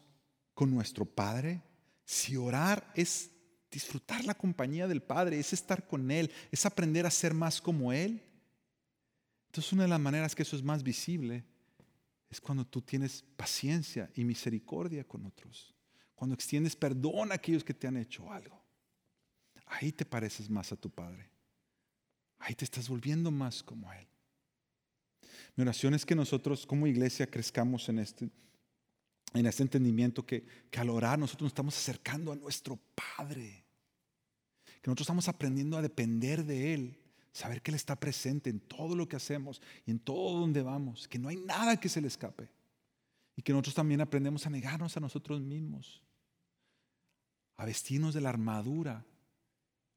[0.54, 1.62] con nuestro Padre,
[2.04, 3.30] si orar es
[3.70, 7.92] disfrutar la compañía del Padre, es estar con Él, es aprender a ser más como
[7.92, 8.22] Él.
[9.46, 11.44] Entonces una de las maneras que eso es más visible
[12.30, 15.74] es cuando tú tienes paciencia y misericordia con otros,
[16.14, 18.62] cuando extiendes perdón a aquellos que te han hecho algo.
[19.66, 21.30] Ahí te pareces más a tu Padre.
[22.38, 24.06] Ahí te estás volviendo más como Él.
[25.56, 28.28] Mi oración es que nosotros como iglesia crezcamos en este,
[29.34, 33.64] en este entendimiento que, que al orar nosotros nos estamos acercando a nuestro Padre
[34.84, 36.98] que nosotros estamos aprendiendo a depender de Él,
[37.32, 41.08] saber que Él está presente en todo lo que hacemos y en todo donde vamos,
[41.08, 42.50] que no hay nada que se le escape.
[43.34, 46.02] Y que nosotros también aprendemos a negarnos a nosotros mismos,
[47.56, 49.06] a vestirnos de la armadura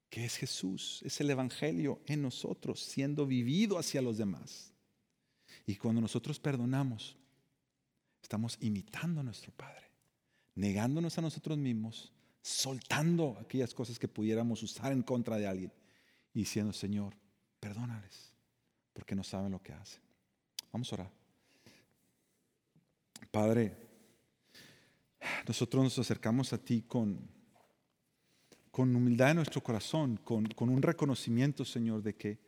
[0.10, 4.72] que es Jesús, es el Evangelio en nosotros, siendo vivido hacia los demás.
[5.66, 7.18] Y cuando nosotros perdonamos,
[8.28, 9.90] estamos imitando a nuestro Padre,
[10.56, 12.12] negándonos a nosotros mismos
[12.42, 15.72] soltando aquellas cosas que pudiéramos usar en contra de alguien
[16.34, 17.16] y diciendo, Señor,
[17.62, 18.34] perdónales,
[18.92, 20.02] porque no saben lo que hacen.
[20.74, 21.12] Vamos a orar.
[23.32, 23.78] Padre,
[25.48, 27.30] nosotros nos acercamos a ti con,
[28.72, 32.40] con humildad en nuestro corazón, con, con un reconocimiento, Señor, de que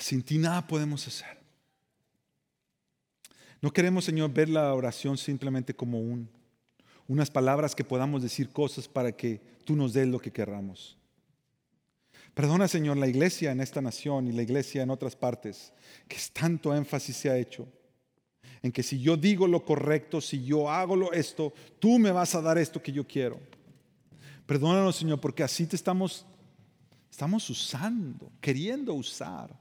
[0.00, 1.37] sin ti nada podemos hacer.
[3.60, 6.28] No queremos, Señor, ver la oración simplemente como un,
[7.06, 10.96] unas palabras que podamos decir cosas para que tú nos des lo que querramos.
[12.34, 15.72] Perdona, Señor, la iglesia en esta nación y la iglesia en otras partes,
[16.06, 17.66] que tanto énfasis se ha hecho
[18.62, 22.34] en que si yo digo lo correcto, si yo hago lo esto, tú me vas
[22.34, 23.38] a dar esto que yo quiero.
[24.46, 26.26] Perdónanos, Señor, porque así te estamos
[27.10, 29.58] estamos usando, queriendo usar,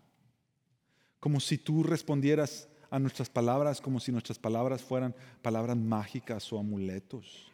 [1.19, 6.59] como si tú respondieras a nuestras palabras como si nuestras palabras fueran palabras mágicas o
[6.59, 7.51] amuletos.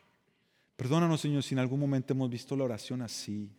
[0.75, 3.49] Perdónanos, Señor, si en algún momento hemos visto la oración así.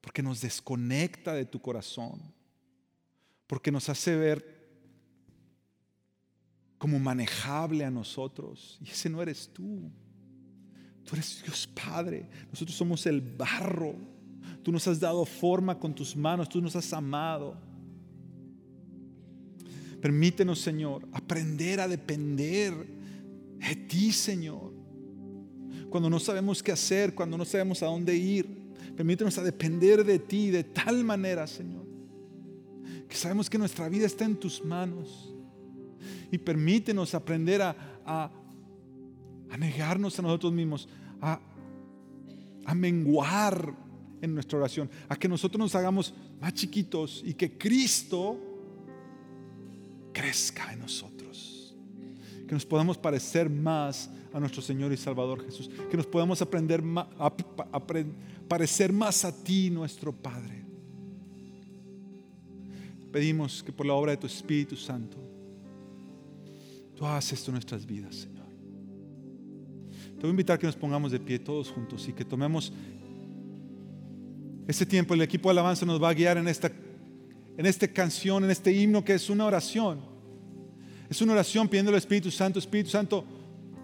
[0.00, 2.20] Porque nos desconecta de tu corazón.
[3.46, 4.60] Porque nos hace ver
[6.78, 8.78] como manejable a nosotros.
[8.80, 9.90] Y ese no eres tú.
[11.04, 12.28] Tú eres Dios Padre.
[12.50, 13.94] Nosotros somos el barro.
[14.62, 16.48] Tú nos has dado forma con tus manos.
[16.48, 17.56] Tú nos has amado.
[20.00, 22.72] Permítenos, Señor, aprender a depender
[23.58, 24.72] de ti, Señor.
[25.90, 28.46] Cuando no sabemos qué hacer, cuando no sabemos a dónde ir,
[28.96, 31.84] permítenos a depender de ti de tal manera, Señor,
[33.08, 35.34] que sabemos que nuestra vida está en tus manos.
[36.32, 37.76] Y permítenos aprender a,
[38.06, 40.88] a, negarnos a nosotros mismos,
[41.20, 41.40] a,
[42.64, 43.74] a menguar
[44.22, 48.49] en nuestra oración, a que nosotros nos hagamos más chiquitos y que Cristo
[50.20, 51.74] crezca en nosotros.
[52.46, 55.70] Que nos podamos parecer más a nuestro Señor y Salvador Jesús.
[55.90, 56.82] Que nos podamos aprender
[57.18, 57.32] a,
[58.48, 60.64] parecer más a ti, nuestro Padre.
[63.10, 65.16] Pedimos que por la obra de tu Espíritu Santo,
[66.94, 68.46] tú hagas esto en nuestras vidas, Señor.
[70.14, 72.72] Te voy a invitar a que nos pongamos de pie todos juntos y que tomemos
[74.68, 75.14] este tiempo.
[75.14, 76.70] El equipo de alabanza nos va a guiar en esta
[77.56, 80.09] en esta canción, en este himno que es una oración.
[81.10, 83.24] Es una oración pidiendo al Espíritu Santo, Espíritu Santo,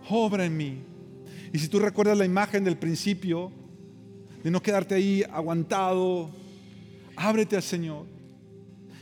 [0.09, 0.79] obra en mí.
[1.53, 3.51] Y si tú recuerdas la imagen del principio,
[4.45, 6.31] de no quedarte ahí aguantado,
[7.17, 8.07] ábrete al Señor,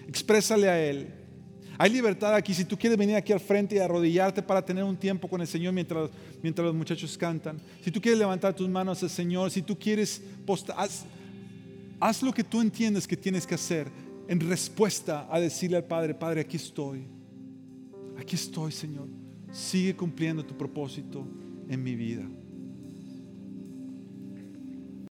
[0.08, 1.08] exprésale a Él.
[1.76, 2.54] Hay libertad aquí.
[2.54, 5.46] Si tú quieres venir aquí al frente y arrodillarte para tener un tiempo con el
[5.46, 6.08] Señor mientras,
[6.42, 7.60] mientras los muchachos cantan.
[7.82, 11.04] Si tú quieres levantar tus manos al Señor, si tú quieres postar, haz,
[12.00, 13.88] haz lo que tú entiendes que tienes que hacer
[14.28, 17.13] en respuesta a decirle al Padre, Padre, aquí estoy.
[18.18, 19.08] Aquí estoy, Señor.
[19.50, 21.26] Sigue cumpliendo tu propósito
[21.68, 22.28] en mi vida.